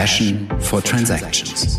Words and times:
Passion 0.00 0.48
for 0.60 0.82
Transactions. 0.82 1.78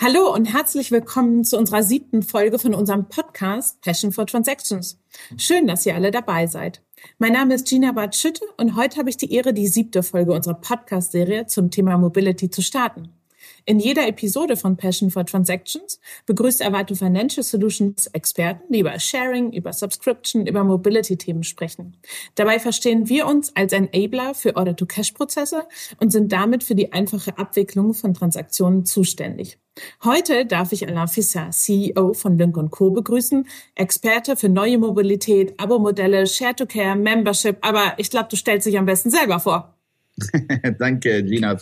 Hallo 0.00 0.34
und 0.34 0.46
herzlich 0.46 0.90
willkommen 0.90 1.44
zu 1.44 1.56
unserer 1.56 1.84
siebten 1.84 2.24
Folge 2.24 2.58
von 2.58 2.74
unserem 2.74 3.08
Podcast 3.08 3.80
Passion 3.80 4.10
for 4.10 4.26
Transactions. 4.26 4.98
Schön, 5.36 5.68
dass 5.68 5.86
ihr 5.86 5.94
alle 5.94 6.10
dabei 6.10 6.48
seid. 6.48 6.82
Mein 7.18 7.34
Name 7.34 7.54
ist 7.54 7.68
Gina 7.68 7.92
Bartschütte 7.92 8.44
und 8.56 8.74
heute 8.74 8.96
habe 8.96 9.08
ich 9.08 9.16
die 9.16 9.32
Ehre, 9.32 9.54
die 9.54 9.68
siebte 9.68 10.02
Folge 10.02 10.32
unserer 10.32 10.54
Podcast-Serie 10.54 11.46
zum 11.46 11.70
Thema 11.70 11.96
Mobility 11.96 12.50
zu 12.50 12.60
starten. 12.60 13.19
In 13.64 13.78
jeder 13.78 14.06
Episode 14.06 14.56
von 14.56 14.76
Passion 14.76 15.10
for 15.10 15.24
Transactions 15.24 16.00
begrüßt 16.26 16.64
Avato 16.64 16.94
Financial 16.94 17.42
Solutions 17.42 18.06
Experten, 18.08 18.72
die 18.72 18.80
über 18.80 18.98
Sharing, 18.98 19.52
über 19.52 19.72
Subscription, 19.72 20.46
über 20.46 20.64
Mobility-Themen 20.64 21.42
sprechen. 21.42 21.96
Dabei 22.34 22.58
verstehen 22.58 23.08
wir 23.08 23.26
uns 23.26 23.54
als 23.56 23.72
Enabler 23.72 24.34
für 24.34 24.56
Order-to-Cash-Prozesse 24.56 25.66
und 26.00 26.10
sind 26.10 26.32
damit 26.32 26.64
für 26.64 26.74
die 26.74 26.92
einfache 26.92 27.36
Abwicklung 27.38 27.94
von 27.94 28.14
Transaktionen 28.14 28.84
zuständig. 28.84 29.58
Heute 30.04 30.46
darf 30.46 30.72
ich 30.72 30.86
Alain 30.86 31.08
Fisser, 31.08 31.50
CEO 31.50 32.12
von 32.12 32.36
Lynk 32.36 32.70
Co. 32.70 32.90
begrüßen, 32.90 33.46
Experte 33.74 34.36
für 34.36 34.48
neue 34.48 34.78
Mobilität, 34.78 35.54
Abo-Modelle, 35.58 36.26
Share-to-Care, 36.26 36.96
Membership, 36.96 37.58
aber 37.60 37.94
ich 37.96 38.10
glaube, 38.10 38.28
du 38.30 38.36
stellst 38.36 38.66
dich 38.66 38.78
am 38.78 38.86
besten 38.86 39.10
selber 39.10 39.40
vor. 39.40 39.79
Danke, 40.78 41.22
Gina. 41.24 41.56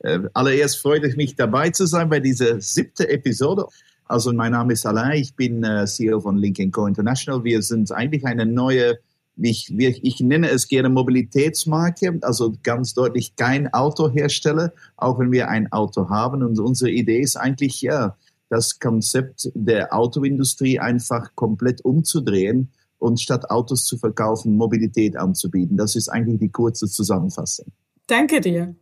Äh, 0.00 0.20
allererst 0.32 0.78
freut 0.78 1.04
es 1.04 1.16
mich, 1.16 1.36
dabei 1.36 1.70
zu 1.70 1.86
sein 1.86 2.08
bei 2.08 2.20
dieser 2.20 2.60
siebten 2.60 3.06
Episode. 3.08 3.66
Also 4.04 4.32
mein 4.32 4.52
Name 4.52 4.72
ist 4.72 4.86
Alain, 4.86 5.20
ich 5.20 5.34
bin 5.34 5.62
äh, 5.62 5.86
CEO 5.86 6.20
von 6.20 6.38
Link 6.38 6.58
Co. 6.72 6.86
International. 6.86 7.44
Wir 7.44 7.62
sind 7.62 7.92
eigentlich 7.92 8.24
eine 8.24 8.46
neue, 8.46 8.98
ich, 9.36 9.70
ich 9.76 10.20
nenne 10.20 10.48
es 10.48 10.66
gerne 10.68 10.88
Mobilitätsmarke, 10.88 12.18
also 12.22 12.54
ganz 12.62 12.94
deutlich 12.94 13.36
kein 13.36 13.72
Autohersteller, 13.72 14.72
auch 14.96 15.18
wenn 15.18 15.30
wir 15.30 15.48
ein 15.48 15.70
Auto 15.72 16.08
haben. 16.08 16.42
Und 16.42 16.58
unsere 16.58 16.90
Idee 16.90 17.20
ist 17.20 17.36
eigentlich, 17.36 17.82
ja, 17.82 18.16
das 18.48 18.78
Konzept 18.78 19.50
der 19.54 19.94
Autoindustrie 19.94 20.80
einfach 20.80 21.34
komplett 21.34 21.84
umzudrehen 21.84 22.70
und 22.98 23.20
statt 23.20 23.50
Autos 23.50 23.84
zu 23.84 23.98
verkaufen, 23.98 24.56
Mobilität 24.56 25.16
anzubieten. 25.16 25.76
Das 25.76 25.96
ist 25.96 26.08
eigentlich 26.08 26.40
die 26.40 26.50
kurze 26.50 26.86
Zusammenfassung. 26.86 27.66
Danke 28.08 28.40
dir. 28.40 28.74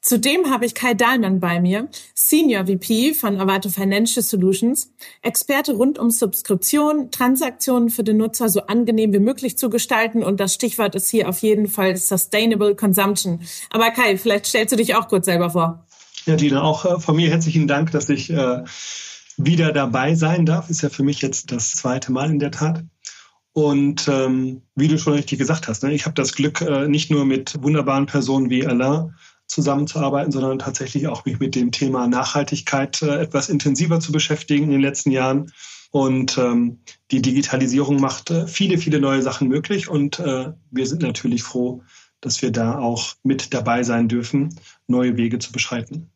Zudem 0.00 0.50
habe 0.50 0.64
ich 0.64 0.74
Kai 0.74 0.94
Dahlmann 0.94 1.38
bei 1.38 1.60
mir, 1.60 1.88
Senior 2.14 2.66
VP 2.66 3.12
von 3.12 3.38
Avato 3.38 3.68
Financial 3.68 4.22
Solutions, 4.22 4.90
Experte 5.20 5.74
rund 5.74 5.98
um 5.98 6.10
Subskription, 6.10 7.10
Transaktionen 7.10 7.90
für 7.90 8.02
den 8.02 8.16
Nutzer 8.16 8.48
so 8.48 8.62
angenehm 8.62 9.12
wie 9.12 9.18
möglich 9.18 9.58
zu 9.58 9.68
gestalten 9.68 10.24
und 10.24 10.40
das 10.40 10.54
Stichwort 10.54 10.94
ist 10.94 11.10
hier 11.10 11.28
auf 11.28 11.40
jeden 11.40 11.68
Fall 11.68 11.96
Sustainable 11.98 12.74
Consumption. 12.74 13.42
Aber 13.68 13.90
Kai, 13.90 14.16
vielleicht 14.16 14.46
stellst 14.46 14.72
du 14.72 14.76
dich 14.76 14.94
auch 14.94 15.08
kurz 15.08 15.26
selber 15.26 15.50
vor. 15.50 15.86
Ja, 16.24 16.36
Dina, 16.36 16.62
auch 16.62 16.86
äh, 16.86 16.98
von 16.98 17.16
mir 17.16 17.28
herzlichen 17.28 17.68
Dank, 17.68 17.90
dass 17.92 18.08
ich 18.08 18.30
äh, 18.30 18.64
wieder 19.36 19.72
dabei 19.72 20.14
sein 20.14 20.46
darf. 20.46 20.70
Ist 20.70 20.82
ja 20.82 20.88
für 20.88 21.02
mich 21.02 21.20
jetzt 21.20 21.52
das 21.52 21.72
zweite 21.72 22.12
Mal 22.12 22.30
in 22.30 22.38
der 22.38 22.50
Tat. 22.50 22.82
Und 23.52 24.06
ähm, 24.08 24.62
wie 24.76 24.88
du 24.88 24.98
schon 24.98 25.14
richtig 25.14 25.38
gesagt 25.38 25.66
hast, 25.66 25.82
ne, 25.82 25.92
ich 25.92 26.04
habe 26.06 26.14
das 26.14 26.34
Glück, 26.34 26.60
äh, 26.60 26.86
nicht 26.86 27.10
nur 27.10 27.24
mit 27.24 27.62
wunderbaren 27.62 28.06
Personen 28.06 28.48
wie 28.48 28.66
Alain 28.66 29.14
zusammenzuarbeiten, 29.46 30.30
sondern 30.30 30.60
tatsächlich 30.60 31.08
auch 31.08 31.24
mich 31.24 31.40
mit 31.40 31.56
dem 31.56 31.72
Thema 31.72 32.06
Nachhaltigkeit 32.06 33.02
äh, 33.02 33.20
etwas 33.20 33.48
intensiver 33.48 33.98
zu 33.98 34.12
beschäftigen 34.12 34.64
in 34.64 34.70
den 34.70 34.80
letzten 34.80 35.10
Jahren. 35.10 35.52
Und 35.90 36.38
ähm, 36.38 36.78
die 37.10 37.20
Digitalisierung 37.20 38.00
macht 38.00 38.30
äh, 38.30 38.46
viele, 38.46 38.78
viele 38.78 39.00
neue 39.00 39.22
Sachen 39.22 39.48
möglich. 39.48 39.88
Und 39.88 40.20
äh, 40.20 40.52
wir 40.70 40.86
sind 40.86 41.02
natürlich 41.02 41.42
froh, 41.42 41.82
dass 42.20 42.42
wir 42.42 42.52
da 42.52 42.78
auch 42.78 43.14
mit 43.24 43.52
dabei 43.52 43.82
sein 43.82 44.06
dürfen, 44.06 44.54
neue 44.86 45.16
Wege 45.16 45.40
zu 45.40 45.50
beschreiten. 45.50 46.10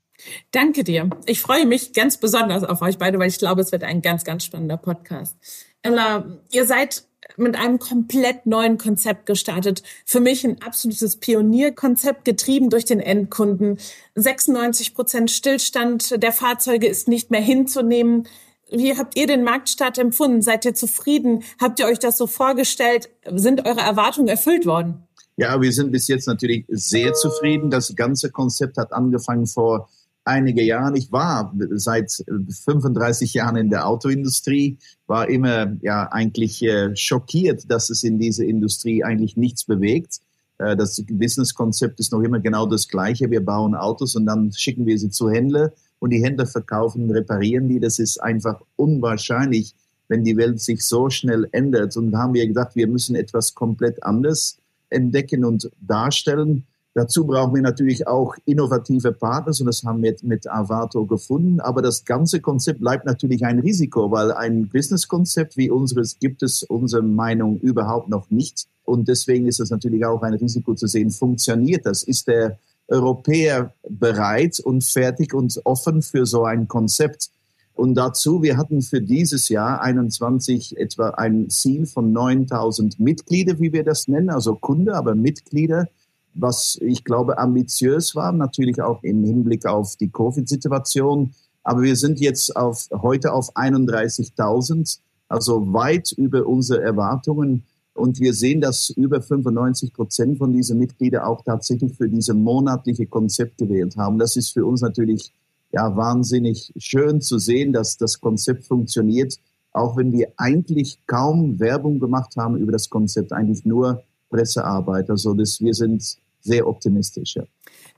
Danke 0.52 0.84
dir. 0.84 1.10
Ich 1.26 1.41
freue 1.41 1.66
mich 1.66 1.92
ganz 1.92 2.19
besonders 2.19 2.62
auf 2.62 2.82
euch 2.82 2.98
beide, 2.98 3.19
weil 3.19 3.28
ich 3.28 3.38
glaube, 3.38 3.62
es 3.62 3.72
wird 3.72 3.82
ein 3.82 4.00
ganz, 4.00 4.22
ganz 4.22 4.44
spannender 4.44 4.76
Podcast. 4.76 5.36
Ella, 5.82 6.38
ihr 6.53 6.66
seid 6.66 7.04
mit 7.36 7.56
einem 7.56 7.78
komplett 7.78 8.46
neuen 8.46 8.78
Konzept 8.78 9.26
gestartet. 9.26 9.82
Für 10.04 10.20
mich 10.20 10.44
ein 10.44 10.60
absolutes 10.62 11.16
Pionierkonzept, 11.16 12.24
getrieben 12.24 12.70
durch 12.70 12.84
den 12.84 13.00
Endkunden. 13.00 13.78
96 14.14 14.94
Prozent 14.94 15.30
Stillstand 15.30 16.22
der 16.22 16.32
Fahrzeuge 16.32 16.86
ist 16.86 17.08
nicht 17.08 17.30
mehr 17.30 17.40
hinzunehmen. 17.40 18.28
Wie 18.70 18.96
habt 18.96 19.16
ihr 19.16 19.26
den 19.26 19.44
Marktstart 19.44 19.98
empfunden? 19.98 20.42
Seid 20.42 20.64
ihr 20.64 20.74
zufrieden? 20.74 21.44
Habt 21.60 21.80
ihr 21.80 21.86
euch 21.86 21.98
das 21.98 22.18
so 22.18 22.26
vorgestellt? 22.26 23.10
Sind 23.34 23.66
eure 23.66 23.80
Erwartungen 23.80 24.28
erfüllt 24.28 24.66
worden? 24.66 25.06
Ja, 25.36 25.60
wir 25.60 25.72
sind 25.72 25.91
bis 25.91 26.06
jetzt 26.08 26.26
natürlich 26.26 26.64
sehr 26.68 27.12
zufrieden. 27.12 27.70
Das 27.70 27.94
ganze 27.96 28.30
Konzept 28.30 28.76
hat 28.76 28.92
angefangen 28.92 29.46
vor 29.46 29.88
einige 30.24 30.62
Jahren. 30.62 30.96
Ich 30.96 31.12
war 31.12 31.54
seit 31.72 32.10
35 32.10 33.34
Jahren 33.34 33.56
in 33.56 33.70
der 33.70 33.86
Autoindustrie, 33.86 34.78
war 35.06 35.28
immer 35.28 35.76
ja 35.82 36.10
eigentlich 36.10 36.62
äh, 36.62 36.94
schockiert, 36.96 37.70
dass 37.70 37.90
es 37.90 38.02
in 38.02 38.18
dieser 38.18 38.44
Industrie 38.44 39.04
eigentlich 39.04 39.36
nichts 39.36 39.64
bewegt. 39.64 40.20
Äh, 40.58 40.76
das 40.76 41.02
Businesskonzept 41.06 42.00
ist 42.00 42.12
noch 42.12 42.20
immer 42.20 42.40
genau 42.40 42.66
das 42.66 42.88
gleiche. 42.88 43.30
Wir 43.30 43.44
bauen 43.44 43.74
Autos 43.74 44.16
und 44.16 44.26
dann 44.26 44.52
schicken 44.52 44.86
wir 44.86 44.98
sie 44.98 45.10
zu 45.10 45.30
Händler 45.30 45.72
und 45.98 46.10
die 46.10 46.22
Händler 46.22 46.46
verkaufen, 46.46 47.10
reparieren 47.10 47.68
die. 47.68 47.80
Das 47.80 47.98
ist 47.98 48.18
einfach 48.18 48.60
unwahrscheinlich, 48.76 49.74
wenn 50.08 50.24
die 50.24 50.36
Welt 50.36 50.60
sich 50.60 50.84
so 50.84 51.10
schnell 51.10 51.48
ändert. 51.52 51.96
Und 51.96 52.12
da 52.12 52.18
haben 52.18 52.34
wir 52.34 52.46
gedacht, 52.46 52.76
wir 52.76 52.86
müssen 52.86 53.16
etwas 53.16 53.54
komplett 53.54 54.02
anderes 54.02 54.58
entdecken 54.91 55.44
und 55.44 55.70
darstellen. 55.80 56.64
Dazu 56.97 57.27
brauchen 57.27 57.56
wir 57.56 57.62
natürlich 57.62 58.06
auch 58.06 58.37
innovative 58.44 59.10
Partners 59.10 59.59
und 59.59 59.66
das 59.66 59.82
haben 59.82 60.00
wir 60.00 60.15
mit 60.22 60.49
Avato 60.49 61.06
gefunden. 61.06 61.59
Aber 61.59 61.82
das 61.82 62.05
ganze 62.05 62.41
Konzept 62.41 62.78
bleibt 62.78 63.05
natürlich 63.05 63.44
ein 63.44 63.59
Risiko, 63.59 64.12
weil 64.12 64.31
ein 64.31 64.69
Businesskonzept 64.69 65.56
wie 65.56 65.71
unseres 65.71 66.21
gibt 66.21 66.44
es 66.44 66.62
unserer 66.62 67.03
Meinung 67.03 67.59
überhaupt 67.59 68.09
noch 68.09 68.31
nicht. 68.31 68.69
Und 68.84 69.09
deswegen 69.09 69.49
ist 69.49 69.59
es 69.59 69.71
natürlich 69.71 70.06
auch 70.06 70.22
ein 70.22 70.34
Risiko 70.34 70.75
zu 70.75 70.87
sehen, 70.87 71.10
funktioniert 71.10 71.84
das? 71.84 72.04
Ist 72.04 72.28
der 72.28 72.59
Europäer 72.87 73.72
bereit 73.88 74.60
und 74.60 74.84
fertig 74.84 75.34
und 75.34 75.60
offen 75.65 76.00
für 76.00 76.27
so 76.27 76.44
ein 76.44 76.69
Konzept? 76.69 77.31
Und 77.75 77.97
dazu, 77.97 78.41
wir 78.41 78.56
hatten 78.56 78.83
für 78.83 79.00
dieses 79.00 79.49
Jahr 79.49 79.81
21 79.83 80.78
etwa 80.78 81.10
ein 81.10 81.50
Ziel 81.50 81.87
von 81.87 82.12
9000 82.12 83.00
Mitglieder, 83.00 83.59
wie 83.59 83.72
wir 83.72 83.83
das 83.83 84.06
nennen, 84.06 84.31
also 84.31 84.54
Kunde, 84.54 84.94
aber 84.94 85.16
Mitglieder 85.16 85.88
was 86.34 86.78
ich 86.81 87.05
glaube 87.05 87.39
ambitiös 87.39 88.15
war, 88.15 88.33
natürlich 88.33 88.81
auch 88.83 89.03
im 89.03 89.25
Hinblick 89.25 89.67
auf 89.67 89.97
die 89.97 90.11
Covid-Situation. 90.11 91.33
Aber 91.62 91.83
wir 91.83 91.97
sind 91.97 92.21
jetzt 92.21 92.55
auf, 92.56 92.89
heute 92.93 93.33
auf 93.33 93.56
31.000, 93.56 94.99
also 95.28 95.72
weit 95.72 96.12
über 96.12 96.47
unsere 96.47 96.83
Erwartungen. 96.83 97.65
Und 97.95 98.19
wir 98.19 98.34
sehen, 98.34 98.61
dass 98.61 98.91
über 98.91 99.22
95 99.22 99.93
Prozent 99.93 100.39
von 100.39 100.53
diesen 100.53 100.78
Mitgliedern 100.78 101.22
auch 101.22 101.43
tatsächlich 101.43 101.97
für 101.97 102.09
diese 102.09 102.34
monatliche 102.34 103.06
Konzept 103.06 103.56
gewählt 103.59 103.97
haben. 103.97 104.19
Das 104.19 104.37
ist 104.37 104.51
für 104.51 104.66
uns 104.66 104.81
natürlich 104.81 105.33
ja 105.72 105.97
wahnsinnig 105.97 106.72
schön 106.77 107.21
zu 107.21 107.39
sehen, 107.39 107.72
dass 107.72 107.97
das 107.97 108.21
Konzept 108.21 108.65
funktioniert, 108.65 109.39
auch 109.72 109.97
wenn 109.97 110.12
wir 110.12 110.33
eigentlich 110.37 110.99
kaum 111.06 111.59
Werbung 111.61 112.01
gemacht 112.01 112.37
haben 112.37 112.56
über 112.56 112.72
das 112.72 112.91
Konzept, 112.91 113.33
eigentlich 113.33 113.65
nur 113.65 114.03
Pressearbeit. 114.28 115.09
Also 115.11 115.34
das, 115.34 115.61
wir 115.61 115.75
sind 115.75 116.16
sehr 116.44 116.66
optimistisch. 116.66 117.37
Ja. 117.37 117.44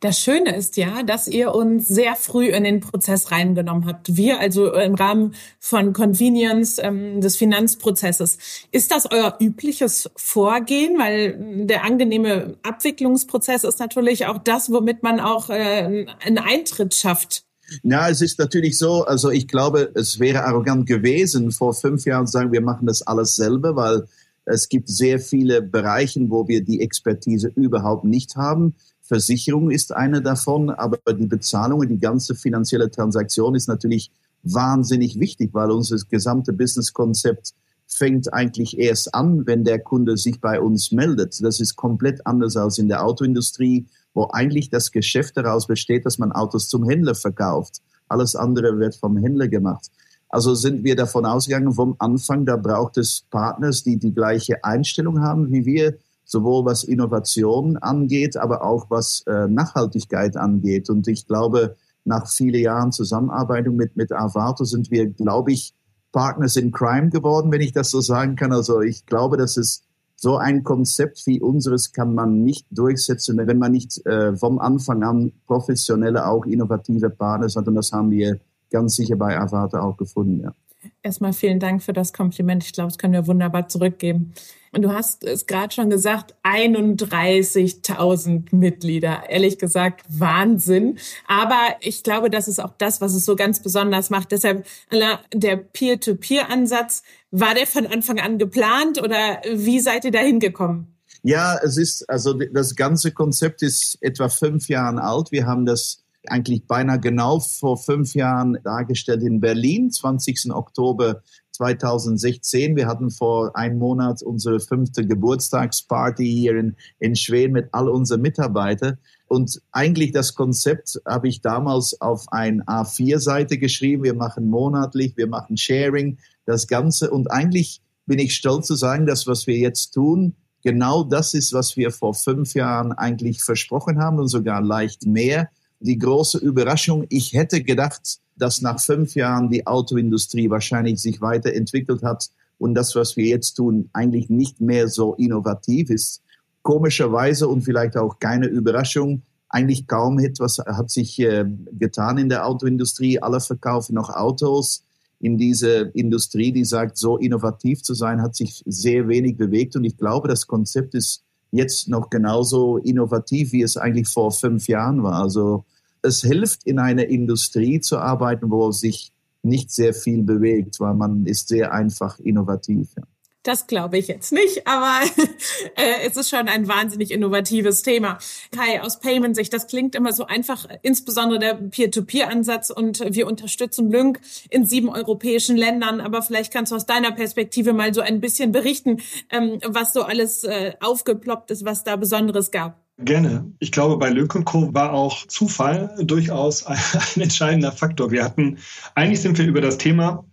Das 0.01 0.21
Schöne 0.21 0.55
ist 0.55 0.77
ja, 0.77 1.03
dass 1.03 1.27
ihr 1.27 1.55
uns 1.55 1.89
sehr 1.89 2.17
früh 2.17 2.49
in 2.49 2.65
den 2.65 2.81
Prozess 2.81 3.31
reingenommen 3.31 3.87
habt. 3.87 4.17
Wir 4.17 4.39
also 4.39 4.73
im 4.75 4.95
Rahmen 4.95 5.35
von 5.59 5.95
Convenience 5.95 6.79
ähm, 6.79 7.21
des 7.23 7.37
Finanzprozesses. 7.37 8.39
Ist 8.73 8.91
das 8.91 9.11
euer 9.11 9.37
übliches 9.41 10.11
Vorgehen? 10.17 10.99
Weil 10.99 11.65
der 11.67 11.85
angenehme 11.85 12.57
Abwicklungsprozess 12.63 13.65
ist 13.65 13.81
natürlich 13.81 14.27
auch 14.27 14.39
das, 14.39 14.71
womit 14.71 15.03
man 15.03 15.19
auch 15.19 15.49
äh, 15.49 16.07
einen 16.21 16.39
Eintritt 16.39 16.95
schafft. 16.95 17.45
Na, 17.83 18.11
es 18.11 18.21
ist 18.21 18.39
natürlich 18.39 18.79
so, 18.79 19.05
also 19.05 19.31
ich 19.31 19.49
glaube, 19.49 19.91
es 19.95 20.21
wäre 20.21 20.45
arrogant 20.45 20.87
gewesen, 20.87 21.51
vor 21.51 21.75
fünf 21.75 22.05
Jahren 22.05 22.27
zu 22.27 22.33
sagen, 22.33 22.53
wir 22.53 22.61
machen 22.61 22.87
das 22.87 23.03
alles 23.03 23.35
selber, 23.35 23.75
weil 23.75 24.07
es 24.47 24.69
gibt 24.69 24.89
sehr 24.89 25.19
viele 25.19 25.61
Bereiche, 25.61 26.31
wo 26.31 26.47
wir 26.47 26.65
die 26.65 26.81
Expertise 26.81 27.53
überhaupt 27.55 28.05
nicht 28.05 28.37
haben. 28.37 28.75
Versicherung 29.03 29.71
ist 29.71 29.95
eine 29.95 30.23
davon, 30.23 30.71
aber 30.71 30.99
die 31.13 31.27
Bezahlung, 31.27 31.87
die 31.87 31.99
ganze 31.99 32.35
finanzielle 32.35 32.91
Transaktion 32.91 33.55
ist 33.55 33.69
natürlich 33.69 34.11
wahnsinnig 34.45 35.19
wichtig, 35.19 35.51
weil 35.53 35.71
unser 35.71 35.97
gesamte 36.09 36.53
Businesskonzept 36.53 37.55
fängt 37.89 38.33
eigentlich 38.33 38.79
erst 38.79 39.15
an, 39.15 39.47
wenn 39.47 39.65
der 39.65 39.81
Kunde 39.81 40.17
sich 40.17 40.41
bei 40.41 40.61
uns 40.61 40.93
meldet. 40.93 41.43
Das 41.43 41.61
ist 41.61 41.77
komplett 41.77 42.27
anders 42.27 42.57
als 42.57 42.79
in 42.79 42.89
der 42.89 43.05
Autoindustrie, 43.05 43.87
wo 44.15 44.29
eigentlich 44.33 44.71
das 44.71 44.93
Geschäft 44.93 45.37
daraus 45.37 45.67
besteht, 45.67 46.07
dass 46.07 46.19
man 46.19 46.33
Autos 46.33 46.69
zum 46.69 46.89
Händler 46.89 47.15
verkauft. 47.15 47.83
Alles 48.09 48.37
andere 48.37 48.79
wird 48.79 48.95
vom 48.95 49.17
Händler 49.17 49.49
gemacht. 49.49 49.91
Also 50.29 50.55
sind 50.55 50.85
wir 50.85 50.97
davon 50.97 51.25
ausgegangen 51.25 51.73
vom 51.73 51.97
Anfang, 51.99 52.45
da 52.45 52.57
braucht 52.57 52.99
es 52.99 53.25
Partners, 53.31 53.85
die 53.85 53.97
die 53.97 54.13
gleiche 54.13 54.65
Einstellung 54.65 55.21
haben 55.21 55.51
wie 55.53 55.65
wir. 55.65 55.99
sowohl 56.29 56.65
was 56.65 56.83
Innovation 56.83 57.77
angeht, 57.77 58.37
aber 58.37 58.65
auch 58.65 58.91
was 58.91 59.23
äh, 59.29 59.47
Nachhaltigkeit 59.47 60.37
angeht. 60.37 60.91
Und 60.91 61.07
ich 61.07 61.29
glaube, 61.29 61.77
nach 62.05 62.29
vielen 62.29 62.61
Jahren 62.61 62.91
Zusammenarbeit 62.91 63.67
mit, 63.69 63.97
mit 63.97 64.11
Avato 64.13 64.65
sind 64.65 64.91
wir, 64.91 65.07
glaube 65.07 65.53
ich, 65.53 65.73
Partners 66.13 66.57
in 66.57 66.73
Crime 66.73 67.11
geworden, 67.11 67.53
wenn 67.53 67.61
ich 67.61 67.73
das 67.73 67.91
so 67.91 68.01
sagen 68.01 68.37
kann. 68.37 68.53
Also 68.53 68.81
ich 68.81 69.07
glaube, 69.07 69.37
dass 69.37 69.57
es 69.57 69.85
so 70.17 70.37
ein 70.37 70.65
Konzept 70.65 71.27
wie 71.27 71.41
unseres 71.41 71.93
kann 71.93 72.15
man 72.15 72.43
nicht 72.43 72.67
durchsetzen, 72.71 73.37
wenn 73.37 73.59
man 73.59 73.73
nicht 73.73 74.05
äh, 74.07 74.35
vom 74.35 74.59
Anfang 74.59 75.03
an 75.03 75.33
professionelle, 75.47 76.27
auch 76.27 76.47
innovative 76.47 77.11
Partners 77.11 77.55
hat. 77.55 77.69
Und 77.69 77.75
das 77.75 77.93
haben 77.93 78.11
wir 78.11 78.41
ganz 78.71 78.97
sicher 78.97 79.17
bei 79.17 79.39
Avato 79.39 79.79
auch 79.79 79.97
gefunden. 79.97 80.43
Ja. 80.43 80.55
Erstmal 81.03 81.33
vielen 81.33 81.61
Dank 81.61 81.83
für 81.83 81.93
das 81.93 82.13
Kompliment. 82.13 82.65
Ich 82.65 82.73
glaube, 82.73 82.89
das 82.89 82.99
können 82.99 83.13
wir 83.13 83.27
wunderbar 83.27 83.69
zurückgeben. 83.69 84.33
Und 84.73 84.83
du 84.83 84.93
hast 84.93 85.25
es 85.25 85.47
gerade 85.47 85.75
schon 85.75 85.89
gesagt, 85.89 86.35
31.000 86.43 88.55
Mitglieder. 88.55 89.23
Ehrlich 89.29 89.59
gesagt, 89.59 90.03
Wahnsinn. 90.09 90.99
Aber 91.27 91.77
ich 91.81 92.03
glaube, 92.03 92.29
das 92.29 92.47
ist 92.47 92.61
auch 92.61 92.75
das, 92.77 93.01
was 93.01 93.15
es 93.15 93.25
so 93.25 93.37
ganz 93.37 93.63
besonders 93.63 94.11
macht. 94.11 94.33
Deshalb 94.33 94.67
der 94.91 95.57
Peer-to-Peer-Ansatz, 95.57 97.03
war 97.31 97.55
der 97.55 97.67
von 97.67 97.87
Anfang 97.87 98.21
an 98.21 98.39
geplant 98.39 99.03
oder 99.03 99.41
wie 99.53 99.81
seid 99.81 100.05
ihr 100.05 100.13
da 100.13 100.21
hingekommen? 100.21 100.95
Ja, 101.23 101.59
es 101.63 101.77
ist, 101.77 102.09
also 102.09 102.35
das 102.35 102.77
ganze 102.77 103.13
Konzept 103.13 103.63
ist 103.63 103.99
etwa 104.01 104.29
fünf 104.29 104.69
Jahre 104.69 105.03
alt. 105.03 105.33
Wir 105.33 105.47
haben 105.47 105.67
das 105.67 106.05
eigentlich 106.31 106.67
beinahe 106.67 107.01
genau 107.01 107.41
vor 107.41 107.77
fünf 107.77 108.15
Jahren 108.15 108.59
dargestellt 108.65 109.23
in 109.23 109.41
Berlin, 109.41 109.91
20. 109.91 110.53
Oktober 110.53 111.23
2016. 111.53 112.77
Wir 112.77 112.87
hatten 112.87 113.11
vor 113.11 113.57
einem 113.57 113.79
Monat 113.79 114.23
unsere 114.23 114.61
fünfte 114.61 115.07
Geburtstagsparty 115.07 116.27
hier 116.27 116.57
in, 116.57 116.77
in 116.99 117.17
Schweden 117.17 117.53
mit 117.53 117.69
all 117.73 117.89
unseren 117.89 118.21
Mitarbeitern. 118.21 118.99
Und 119.29 119.61
eigentlich 119.73 120.13
das 120.13 120.35
Konzept 120.35 121.01
habe 121.07 121.29
ich 121.29 121.41
damals 121.41 122.01
auf 122.01 122.27
ein 122.31 122.63
A4-Seite 122.63 123.59
geschrieben. 123.59 124.05
Wir 124.05 124.15
machen 124.15 124.49
monatlich, 124.49 125.17
wir 125.17 125.27
machen 125.27 125.57
Sharing, 125.57 126.19
das 126.45 126.69
Ganze. 126.69 127.11
Und 127.11 127.31
eigentlich 127.31 127.81
bin 128.07 128.19
ich 128.19 128.35
stolz 128.35 128.69
zu 128.69 128.75
sagen, 128.75 129.07
dass 129.07 129.27
was 129.27 129.47
wir 129.47 129.57
jetzt 129.57 129.91
tun, 129.91 130.37
genau 130.63 131.05
das 131.05 131.35
ist, 131.35 131.53
was 131.53 131.77
wir 131.77 131.91
vor 131.91 132.15
fünf 132.15 132.55
Jahren 132.55 132.93
eigentlich 132.93 133.43
versprochen 133.43 133.99
haben 133.99 134.19
und 134.19 134.29
sogar 134.29 134.63
leicht 134.63 135.07
mehr 135.07 135.49
die 135.81 135.99
große 135.99 136.39
Überraschung. 136.39 137.07
Ich 137.09 137.33
hätte 137.33 137.63
gedacht, 137.63 138.19
dass 138.37 138.63
nach 138.63 138.81
fünf 138.81 139.15
Jahren 139.15 139.51
die 139.51 139.67
Autoindustrie 139.67 140.51
wahrscheinlich 140.51 141.01
sich 141.01 141.21
weiterentwickelt 141.21 142.03
hat 142.03 142.31
und 142.59 142.75
das, 142.75 142.95
was 142.95 143.17
wir 143.17 143.27
jetzt 143.27 143.55
tun, 143.55 143.91
eigentlich 143.93 144.29
nicht 144.31 144.61
mehr 144.61 144.89
so 144.89 145.15
innovativ 145.15 145.91
ist. 145.91 146.23
Komischerweise 146.63 147.49
und 147.49 147.63
vielleicht 147.63 147.97
auch 147.97 148.19
keine 148.19 148.47
Überraschung, 148.47 149.23
eigentlich 149.49 149.87
kaum 149.87 150.19
etwas 150.19 150.59
hat 150.59 150.91
sich 150.91 151.19
äh, 151.21 151.45
getan 151.73 152.19
in 152.19 152.29
der 152.29 152.47
Autoindustrie. 152.47 153.21
Alle 153.21 153.41
verkaufen 153.41 153.95
noch 153.95 154.11
Autos. 154.11 154.83
In 155.21 155.39
diese 155.39 155.93
Industrie, 155.95 156.53
die 156.53 156.65
sagt, 156.65 156.99
so 156.99 157.17
innovativ 157.17 157.83
zu 157.83 157.95
sein, 157.95 158.21
hat 158.21 158.35
sich 158.35 158.63
sehr 158.67 159.09
wenig 159.09 159.37
bewegt. 159.37 159.77
Und 159.77 159.85
ich 159.85 159.97
glaube, 159.97 160.29
das 160.29 160.47
Konzept 160.47 160.95
ist 160.95 161.23
jetzt 161.51 161.89
noch 161.89 162.11
genauso 162.11 162.77
innovativ, 162.79 163.53
wie 163.53 163.63
es 163.63 163.77
eigentlich 163.77 164.09
vor 164.09 164.33
fünf 164.33 164.69
Jahren 164.69 165.03
war. 165.03 165.23
Also 165.23 165.65
es 166.03 166.23
hilft 166.23 166.65
in 166.65 166.79
einer 166.79 167.07
Industrie 167.07 167.81
zu 167.81 167.99
arbeiten, 167.99 168.51
wo 168.51 168.71
sich 168.73 169.13
nicht 169.43 169.71
sehr 169.71 169.95
viel 169.95 170.23
bewegt, 170.23 170.81
weil 170.81 170.95
man 170.95 171.27
ist 171.27 171.49
sehr 171.49 171.73
einfach 171.73 172.19
innovativ. 172.19 172.89
Ja. 172.97 173.03
Das 173.47 173.69
glaube 173.69 173.97
ich 173.97 174.09
jetzt 174.09 174.33
nicht, 174.33 174.67
aber 174.67 175.07
äh, 175.77 176.05
es 176.05 176.17
ist 176.17 176.31
schon 176.31 176.49
ein 176.49 176.67
wahnsinnig 176.67 177.13
innovatives 177.13 177.83
Thema. 177.83 178.19
Kai, 178.51 178.83
aus 178.83 178.99
Payment-Sicht, 178.99 179.53
das 179.53 179.69
klingt 179.69 179.95
immer 179.95 180.13
so 180.13 180.27
einfach, 180.27 180.67
insbesondere 180.83 181.39
der 181.39 181.55
Peer-to-Peer-Ansatz 181.55 182.71
und 182.71 183.05
wir 183.09 183.29
unterstützen 183.29 183.89
Lync 183.89 184.21
in 184.51 184.67
sieben 184.67 184.89
europäischen 184.89 185.57
Ländern, 185.57 186.01
aber 186.01 186.23
vielleicht 186.23 186.53
kannst 186.53 186.73
du 186.73 186.77
aus 186.77 186.87
deiner 186.87 187.13
Perspektive 187.13 187.73
mal 187.73 187.95
so 187.95 188.01
ein 188.01 188.21
bisschen 188.21 188.51
berichten, 188.51 189.01
ähm, 189.31 189.61
was 189.65 189.93
so 189.93 190.03
alles 190.03 190.43
äh, 190.43 190.73
aufgeploppt 190.81 191.53
ist, 191.53 191.65
was 191.65 191.85
da 191.85 191.95
Besonderes 191.95 192.51
gab. 192.51 192.83
Gerne. 192.99 193.53
Ich 193.59 193.73
glaube, 193.73 193.99
bei 193.99 194.09
Lync 194.09 194.45
Co. 194.47 194.73
war 194.73 194.93
auch 194.95 195.27
Zufall 195.27 195.95
durchaus 196.01 196.65
ein, 196.67 196.79
ein 197.15 197.21
entscheidender 197.23 197.71
Faktor. 197.71 198.11
Wir 198.11 198.25
hatten, 198.25 198.59
eigentlich 198.95 199.21
sind 199.21 199.39
wir 199.39 199.47
über 199.47 199.61
das 199.61 199.77
Thema 199.77 200.25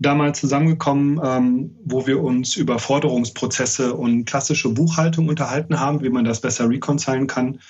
damals 0.00 0.40
zusammengekommen, 0.40 1.20
ähm, 1.22 1.76
wo 1.84 2.06
wir 2.06 2.22
uns 2.22 2.56
über 2.56 2.78
Forderungsprozesse 2.78 3.94
und 3.94 4.24
klassische 4.24 4.70
Buchhaltung 4.70 5.28
unterhalten 5.28 5.78
haben, 5.78 6.02
wie 6.02 6.08
man 6.08 6.24
das 6.24 6.40
besser 6.40 6.68
reconcilen 6.68 7.26
kann 7.26 7.60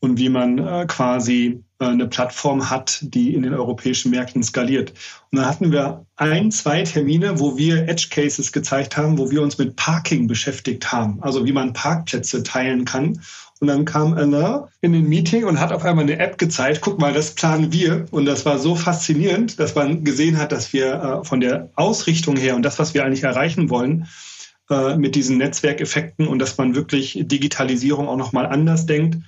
und 0.00 0.18
wie 0.18 0.28
man 0.28 0.58
äh, 0.58 0.86
quasi 0.86 1.64
äh, 1.80 1.86
eine 1.86 2.06
Plattform 2.06 2.70
hat, 2.70 3.00
die 3.02 3.34
in 3.34 3.42
den 3.42 3.54
europäischen 3.54 4.12
Märkten 4.12 4.42
skaliert. 4.42 4.90
Und 5.32 5.38
dann 5.38 5.46
hatten 5.46 5.72
wir 5.72 6.06
ein, 6.16 6.52
zwei 6.52 6.82
Termine, 6.82 7.40
wo 7.40 7.56
wir 7.56 7.88
Edge 7.88 8.06
Cases 8.08 8.52
gezeigt 8.52 8.96
haben, 8.96 9.18
wo 9.18 9.30
wir 9.30 9.42
uns 9.42 9.58
mit 9.58 9.74
Parking 9.74 10.28
beschäftigt 10.28 10.92
haben, 10.92 11.20
also 11.22 11.44
wie 11.44 11.52
man 11.52 11.72
Parkplätze 11.72 12.44
teilen 12.44 12.84
kann 12.84 13.20
und 13.60 13.68
dann 13.68 13.84
kam 13.84 14.14
Anna 14.14 14.68
in 14.80 14.92
den 14.92 15.08
Meeting 15.08 15.44
und 15.44 15.60
hat 15.60 15.72
auf 15.72 15.84
einmal 15.84 16.04
eine 16.04 16.18
App 16.18 16.38
gezeigt. 16.38 16.80
Guck 16.80 16.98
mal, 16.98 17.12
das 17.12 17.30
planen 17.30 17.72
wir. 17.72 18.06
Und 18.10 18.26
das 18.26 18.44
war 18.44 18.58
so 18.58 18.74
faszinierend, 18.74 19.60
dass 19.60 19.74
man 19.74 20.04
gesehen 20.04 20.38
hat, 20.38 20.52
dass 20.52 20.72
wir 20.72 20.94
äh, 21.22 21.24
von 21.24 21.40
der 21.40 21.70
Ausrichtung 21.76 22.36
her 22.36 22.56
und 22.56 22.62
das, 22.62 22.78
was 22.78 22.94
wir 22.94 23.04
eigentlich 23.04 23.22
erreichen 23.22 23.70
wollen, 23.70 24.06
äh, 24.70 24.96
mit 24.96 25.14
diesen 25.14 25.38
Netzwerkeffekten 25.38 26.26
und 26.26 26.40
dass 26.40 26.58
man 26.58 26.74
wirklich 26.74 27.18
Digitalisierung 27.22 28.08
auch 28.08 28.16
nochmal 28.16 28.46
anders 28.46 28.86
denkt, 28.86 29.18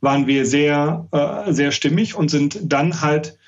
waren 0.00 0.26
wir 0.26 0.46
sehr, 0.46 1.06
äh, 1.12 1.52
sehr 1.52 1.70
stimmig 1.70 2.14
und 2.14 2.30
sind 2.30 2.58
dann 2.62 3.00
halt 3.00 3.38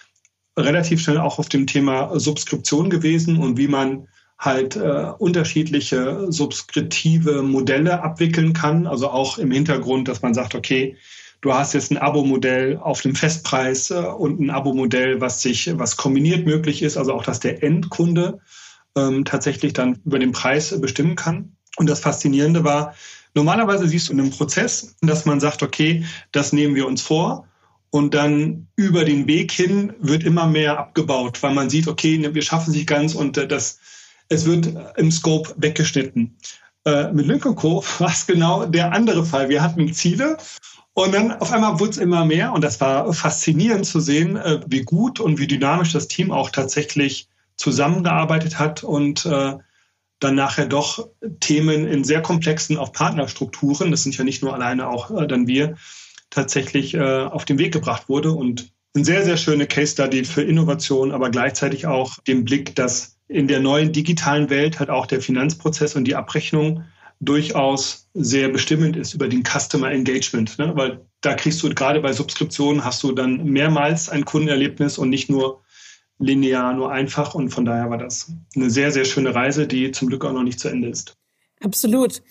relativ 0.58 1.00
schnell 1.00 1.18
auch 1.18 1.38
auf 1.38 1.48
dem 1.48 1.66
Thema 1.66 2.18
Subskription 2.18 2.90
gewesen 2.90 3.36
und 3.38 3.58
wie 3.58 3.68
man 3.68 4.08
halt 4.38 4.76
äh, 4.76 5.12
unterschiedliche 5.18 6.26
subskriptive 6.30 7.42
Modelle 7.42 8.02
abwickeln 8.02 8.52
kann. 8.52 8.86
Also 8.86 9.08
auch 9.08 9.38
im 9.38 9.50
Hintergrund, 9.50 10.08
dass 10.08 10.22
man 10.22 10.34
sagt, 10.34 10.54
okay, 10.54 10.96
du 11.40 11.54
hast 11.54 11.72
jetzt 11.74 11.90
ein 11.90 11.96
Abo-Modell 11.98 12.76
auf 12.76 13.00
dem 13.00 13.14
Festpreis 13.14 13.90
äh, 13.90 13.94
und 13.94 14.40
ein 14.40 14.50
Abo-Modell, 14.50 15.20
was 15.20 15.42
sich, 15.42 15.78
was 15.78 15.96
kombiniert 15.96 16.44
möglich 16.46 16.82
ist, 16.82 16.96
also 16.96 17.14
auch, 17.14 17.24
dass 17.24 17.40
der 17.40 17.62
Endkunde 17.62 18.40
ähm, 18.96 19.24
tatsächlich 19.24 19.72
dann 19.72 20.00
über 20.04 20.18
den 20.18 20.32
Preis 20.32 20.78
bestimmen 20.80 21.16
kann. 21.16 21.56
Und 21.76 21.88
das 21.88 22.00
Faszinierende 22.00 22.64
war, 22.64 22.94
normalerweise 23.34 23.86
siehst 23.88 24.08
du 24.08 24.12
in 24.12 24.20
einem 24.20 24.30
Prozess, 24.30 24.96
dass 25.00 25.24
man 25.24 25.40
sagt, 25.40 25.62
okay, 25.62 26.04
das 26.32 26.52
nehmen 26.52 26.74
wir 26.74 26.86
uns 26.86 27.02
vor. 27.02 27.46
Und 27.90 28.14
dann 28.14 28.66
über 28.76 29.04
den 29.04 29.26
Weg 29.26 29.52
hin 29.52 29.94
wird 30.00 30.24
immer 30.24 30.46
mehr 30.46 30.78
abgebaut, 30.78 31.42
weil 31.42 31.54
man 31.54 31.70
sieht, 31.70 31.88
okay, 31.88 32.34
wir 32.34 32.42
schaffen 32.42 32.72
sich 32.72 32.86
ganz 32.86 33.14
und 33.14 33.38
äh, 33.38 33.46
das, 33.46 33.78
es 34.28 34.46
wird 34.46 34.68
im 34.96 35.10
Scope 35.10 35.54
weggeschnitten. 35.56 36.36
Äh, 36.84 37.12
mit 37.12 37.26
Lynk 37.26 37.42
Co. 37.56 37.82
war 37.98 38.10
es 38.10 38.26
genau 38.26 38.64
der 38.66 38.92
andere 38.92 39.24
Fall. 39.24 39.48
Wir 39.48 39.62
hatten 39.62 39.92
Ziele 39.92 40.36
und 40.94 41.12
dann 41.12 41.32
auf 41.32 41.52
einmal 41.52 41.78
wurde 41.78 41.90
es 41.90 41.98
immer 41.98 42.24
mehr 42.24 42.52
und 42.52 42.64
das 42.64 42.80
war 42.80 43.12
faszinierend 43.12 43.84
zu 43.84 44.00
sehen, 44.00 44.36
äh, 44.36 44.60
wie 44.66 44.82
gut 44.82 45.20
und 45.20 45.38
wie 45.38 45.46
dynamisch 45.46 45.92
das 45.92 46.08
Team 46.08 46.32
auch 46.32 46.50
tatsächlich 46.50 47.28
zusammengearbeitet 47.56 48.58
hat 48.58 48.82
und 48.82 49.26
äh, 49.26 49.56
dann 50.20 50.34
nachher 50.34 50.66
doch 50.66 51.08
Themen 51.40 51.86
in 51.86 52.04
sehr 52.04 52.22
komplexen 52.22 52.78
auch 52.78 52.92
Partnerstrukturen, 52.92 53.90
das 53.90 54.04
sind 54.04 54.16
ja 54.16 54.24
nicht 54.24 54.42
nur 54.42 54.54
alleine 54.54 54.88
auch 54.88 55.10
äh, 55.10 55.26
dann 55.26 55.46
wir, 55.46 55.76
tatsächlich 56.30 56.94
äh, 56.94 57.24
auf 57.24 57.44
den 57.44 57.58
Weg 57.58 57.72
gebracht 57.72 58.08
wurde 58.08 58.32
und 58.32 58.72
eine 58.94 59.04
sehr, 59.04 59.24
sehr 59.24 59.36
schöne 59.36 59.66
Case 59.66 59.92
Study 59.92 60.24
für 60.24 60.42
Innovation, 60.42 61.12
aber 61.12 61.30
gleichzeitig 61.30 61.86
auch 61.86 62.18
den 62.26 62.44
Blick, 62.44 62.74
dass 62.74 63.15
in 63.28 63.48
der 63.48 63.60
neuen 63.60 63.92
digitalen 63.92 64.50
Welt 64.50 64.78
hat 64.78 64.90
auch 64.90 65.06
der 65.06 65.20
Finanzprozess 65.20 65.96
und 65.96 66.04
die 66.04 66.14
Abrechnung 66.14 66.84
durchaus 67.20 68.08
sehr 68.14 68.48
bestimmend 68.48 68.96
ist 68.96 69.14
über 69.14 69.28
den 69.28 69.42
Customer 69.42 69.90
Engagement. 69.90 70.58
Ne? 70.58 70.72
Weil 70.76 71.06
da 71.22 71.34
kriegst 71.34 71.62
du 71.62 71.68
gerade 71.70 72.00
bei 72.00 72.12
Subskriptionen 72.12 72.84
hast 72.84 73.02
du 73.02 73.12
dann 73.12 73.44
mehrmals 73.44 74.08
ein 74.08 74.24
Kundenerlebnis 74.24 74.98
und 74.98 75.08
nicht 75.10 75.30
nur 75.30 75.62
linear, 76.18 76.74
nur 76.74 76.92
einfach. 76.92 77.34
Und 77.34 77.50
von 77.50 77.64
daher 77.64 77.90
war 77.90 77.98
das 77.98 78.32
eine 78.54 78.70
sehr, 78.70 78.92
sehr 78.92 79.04
schöne 79.04 79.34
Reise, 79.34 79.66
die 79.66 79.90
zum 79.92 80.08
Glück 80.08 80.24
auch 80.24 80.32
noch 80.32 80.42
nicht 80.42 80.60
zu 80.60 80.68
Ende 80.68 80.88
ist. 80.88 81.16
Absolut. 81.60 82.22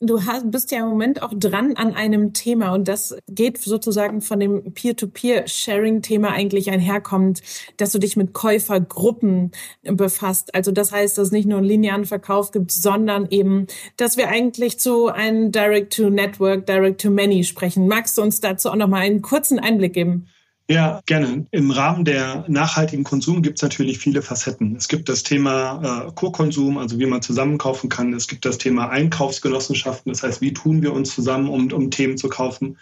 Du 0.00 0.24
hast, 0.24 0.48
bist 0.52 0.70
ja 0.70 0.78
im 0.78 0.90
Moment 0.90 1.22
auch 1.22 1.32
dran 1.34 1.74
an 1.74 1.92
einem 1.92 2.32
Thema 2.32 2.72
und 2.72 2.86
das 2.86 3.16
geht 3.28 3.58
sozusagen 3.58 4.20
von 4.20 4.38
dem 4.38 4.72
Peer-to-Peer-Sharing-Thema 4.72 6.30
eigentlich 6.30 6.70
einherkommend, 6.70 7.42
dass 7.78 7.90
du 7.90 7.98
dich 7.98 8.16
mit 8.16 8.32
Käufergruppen 8.32 9.50
befasst. 9.82 10.54
Also 10.54 10.70
das 10.70 10.92
heißt, 10.92 11.18
dass 11.18 11.26
es 11.26 11.32
nicht 11.32 11.48
nur 11.48 11.58
einen 11.58 11.66
linearen 11.66 12.04
Verkauf 12.04 12.52
gibt, 12.52 12.70
sondern 12.70 13.26
eben, 13.30 13.66
dass 13.96 14.16
wir 14.16 14.28
eigentlich 14.28 14.78
zu 14.78 15.08
einem 15.08 15.50
Direct-to-Network, 15.50 16.64
Direct-to-Many 16.66 17.42
sprechen. 17.42 17.88
Magst 17.88 18.18
du 18.18 18.22
uns 18.22 18.40
dazu 18.40 18.70
auch 18.70 18.76
noch 18.76 18.86
mal 18.86 19.00
einen 19.00 19.20
kurzen 19.20 19.58
Einblick 19.58 19.94
geben? 19.94 20.28
Ja, 20.70 21.00
gerne. 21.06 21.46
Im 21.50 21.70
Rahmen 21.70 22.04
der 22.04 22.44
nachhaltigen 22.46 23.02
Konsum 23.02 23.40
gibt 23.40 23.56
es 23.56 23.62
natürlich 23.62 23.98
viele 23.98 24.20
Facetten. 24.20 24.76
Es 24.76 24.88
gibt 24.88 25.08
das 25.08 25.22
Thema 25.22 26.08
äh, 26.08 26.12
Co-Konsum, 26.14 26.76
also 26.76 26.98
wie 26.98 27.06
man 27.06 27.22
zusammenkaufen 27.22 27.88
kann. 27.88 28.12
Es 28.12 28.28
gibt 28.28 28.44
das 28.44 28.58
Thema 28.58 28.90
Einkaufsgenossenschaften, 28.90 30.12
das 30.12 30.22
heißt, 30.22 30.42
wie 30.42 30.52
tun 30.52 30.82
wir 30.82 30.92
uns 30.92 31.14
zusammen, 31.14 31.48
um, 31.48 31.72
um 31.72 31.90
Themen 31.90 32.18
zu 32.18 32.28
kaufen. 32.28 32.76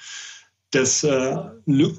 Das 0.72 1.04
äh, 1.04 1.36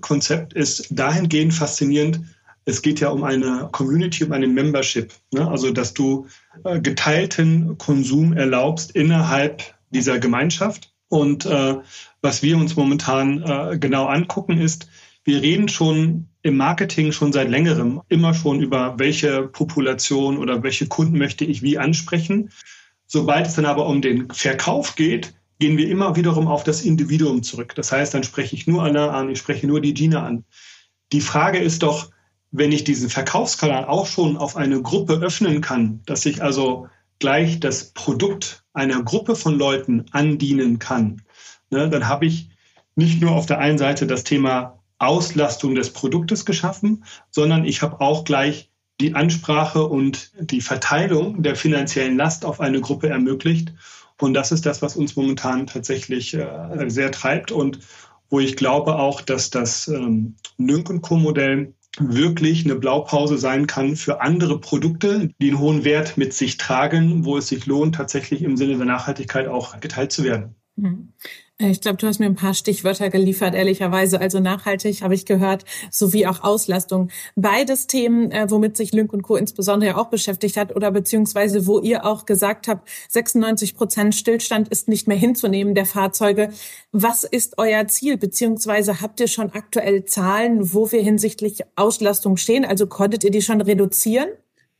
Konzept 0.02 0.52
ist 0.52 0.88
dahingehend 0.92 1.54
faszinierend. 1.54 2.20
Es 2.66 2.82
geht 2.82 3.00
ja 3.00 3.08
um 3.08 3.24
eine 3.24 3.70
Community, 3.72 4.26
um 4.26 4.34
eine 4.34 4.48
Membership. 4.48 5.14
Ne? 5.32 5.48
Also, 5.48 5.72
dass 5.72 5.94
du 5.94 6.28
äh, 6.66 6.82
geteilten 6.82 7.78
Konsum 7.78 8.34
erlaubst 8.34 8.92
innerhalb 8.92 9.64
dieser 9.92 10.20
Gemeinschaft. 10.20 10.94
Und 11.08 11.46
äh, 11.46 11.78
was 12.22 12.44
wir 12.44 12.58
uns 12.58 12.76
momentan 12.76 13.42
äh, 13.42 13.78
genau 13.80 14.08
angucken, 14.08 14.58
ist, 14.60 14.90
wir 15.28 15.42
reden 15.42 15.68
schon 15.68 16.30
im 16.42 16.56
Marketing 16.56 17.12
schon 17.12 17.34
seit 17.34 17.50
längerem 17.50 18.02
immer 18.08 18.34
schon 18.34 18.62
über 18.62 18.98
welche 18.98 19.44
Population 19.44 20.38
oder 20.38 20.64
welche 20.64 20.88
Kunden 20.88 21.18
möchte 21.18 21.44
ich 21.44 21.62
wie 21.62 21.78
ansprechen. 21.78 22.50
Sobald 23.08 23.46
es 23.46 23.56
dann 23.56 23.66
aber 23.66 23.88
um 23.88 24.02
den 24.02 24.32
Verkauf 24.32 24.96
geht, 24.96 25.34
gehen 25.60 25.78
wir 25.78 25.90
immer 25.90 26.16
wiederum 26.16 26.48
auf 26.48 26.64
das 26.64 26.82
Individuum 26.82 27.44
zurück. 27.44 27.76
Das 27.76 27.92
heißt, 27.92 28.14
dann 28.14 28.24
spreche 28.24 28.56
ich 28.56 28.68
nur 28.68 28.84
Anna 28.84 29.10
an, 29.10 29.30
ich 29.30 29.40
spreche 29.40 29.68
nur 29.68 29.82
die 29.82 29.94
Gina 29.94 30.26
an. 30.26 30.46
Die 31.12 31.20
Frage 31.20 31.58
ist 31.58 31.84
doch, 31.84 32.10
wenn 32.52 32.72
ich 32.72 32.86
diesen 32.86 33.10
Verkaufskanal 33.10 33.84
auch 33.84 34.06
schon 34.06 34.38
auf 34.38 34.56
eine 34.56 34.82
Gruppe 34.82 35.16
öffnen 35.16 35.60
kann, 35.60 36.00
dass 36.06 36.26
ich 36.26 36.42
also 36.42 36.88
gleich 37.20 37.60
das 37.60 37.92
Produkt 37.92 38.64
einer 38.72 39.04
Gruppe 39.04 39.36
von 39.36 39.58
Leuten 39.58 40.06
andienen 40.12 40.80
kann, 40.80 41.22
ne, 41.70 41.90
dann 41.90 42.08
habe 42.08 42.28
ich 42.28 42.50
nicht 42.96 43.20
nur 43.20 43.32
auf 43.32 43.46
der 43.46 43.60
einen 43.60 43.78
Seite 43.78 44.08
das 44.08 44.24
Thema 44.24 44.77
Auslastung 45.00 45.76
des 45.76 45.92
Produktes 45.92 46.46
geschaffen, 46.46 47.04
sondern 47.30 47.66
ich 47.66 47.82
habe 47.82 48.02
auch 48.02 48.24
gleich 48.24 48.72
die 49.00 49.14
Ansprache 49.14 49.84
und 49.84 50.32
die 50.40 50.62
Verteilung 50.62 51.44
der 51.44 51.56
finanziellen 51.56 52.18
Last 52.18 52.46
auf 52.46 52.60
eine 52.60 52.82
Gruppe 52.82 53.10
ermöglicht. 53.10 53.74
Und 54.20 54.34
das 54.34 54.52
ist 54.52 54.66
das, 54.66 54.82
was 54.82 54.96
uns 54.96 55.16
momentan 55.16 55.68
tatsächlich 55.68 56.34
äh, 56.34 56.90
sehr 56.90 57.12
treibt 57.12 57.52
und 57.52 57.80
wo 58.30 58.40
ich 58.40 58.56
glaube 58.56 58.98
auch, 58.98 59.22
dass 59.22 59.52
das 59.52 59.88
ähm, 59.88 60.36
Lynk 60.58 61.02
Co-Modell 61.02 61.74
wirklich 62.00 62.66
eine 62.66 62.76
Blaupause 62.76 63.38
sein 63.38 63.68
kann 63.68 63.96
für 63.96 64.22
andere 64.22 64.60
Produkte, 64.60 65.30
die 65.42 65.50
einen 65.50 65.60
hohen 65.60 65.84
Wert 65.84 66.18
mit 66.18 66.34
sich 66.34 66.58
tragen, 66.58 67.26
wo 67.26 67.38
es 67.38 67.48
sich 67.48 67.66
lohnt, 67.66 67.96
tatsächlich 67.96 68.42
im 68.42 68.58
Sinne 68.58 68.78
der 68.78 68.86
Nachhaltigkeit 68.86 69.48
auch 69.48 69.80
geteilt 69.80 70.12
zu 70.12 70.24
werden. 70.24 70.56
Mhm. 70.76 71.14
Äh, 71.60 71.72
ich 71.72 71.82
glaube, 71.82 71.98
du 71.98 72.08
hast 72.08 72.20
mir 72.20 72.26
ein 72.26 72.36
paar 72.36 72.54
Stichwörter 72.54 73.10
geliefert, 73.10 73.56
ehrlicherweise. 73.56 74.20
Also 74.20 74.40
nachhaltig 74.40 75.02
habe 75.02 75.16
ich 75.16 75.26
gehört, 75.26 75.66
sowie 75.92 76.28
auch 76.28 76.44
Auslastung. 76.44 77.10
Beides 77.36 77.88
Themen, 77.88 78.32
äh, 78.32 78.50
womit 78.50 78.78
sich 78.78 78.94
Lynk 78.94 79.14
und 79.14 79.24
Co. 79.24 79.36
insbesondere 79.36 79.98
auch 79.98 80.10
beschäftigt 80.10 80.58
hat 80.58 80.76
oder 80.76 80.92
beziehungsweise 80.92 81.68
wo 81.68 81.80
ihr 81.80 82.06
auch 82.06 82.26
gesagt 82.26 82.68
habt, 82.68 82.88
96 83.10 83.76
Prozent 83.76 84.16
Stillstand 84.16 84.70
ist 84.70 84.88
nicht 84.88 85.08
mehr 85.08 85.18
hinzunehmen 85.18 85.76
der 85.76 85.86
Fahrzeuge. 85.86 86.50
Was 86.92 87.24
ist 87.24 87.58
euer 87.58 87.88
Ziel? 87.88 88.18
Beziehungsweise 88.18 89.02
habt 89.02 89.20
ihr 89.20 89.28
schon 89.28 89.52
aktuell 89.52 90.06
Zahlen, 90.06 90.74
wo 90.74 90.92
wir 90.92 91.02
hinsichtlich 91.02 91.62
Auslastung 91.76 92.38
stehen? 92.38 92.66
Also 92.66 92.88
konntet 92.88 93.24
ihr 93.24 93.32
die 93.32 93.42
schon 93.42 93.62
reduzieren? 93.62 94.30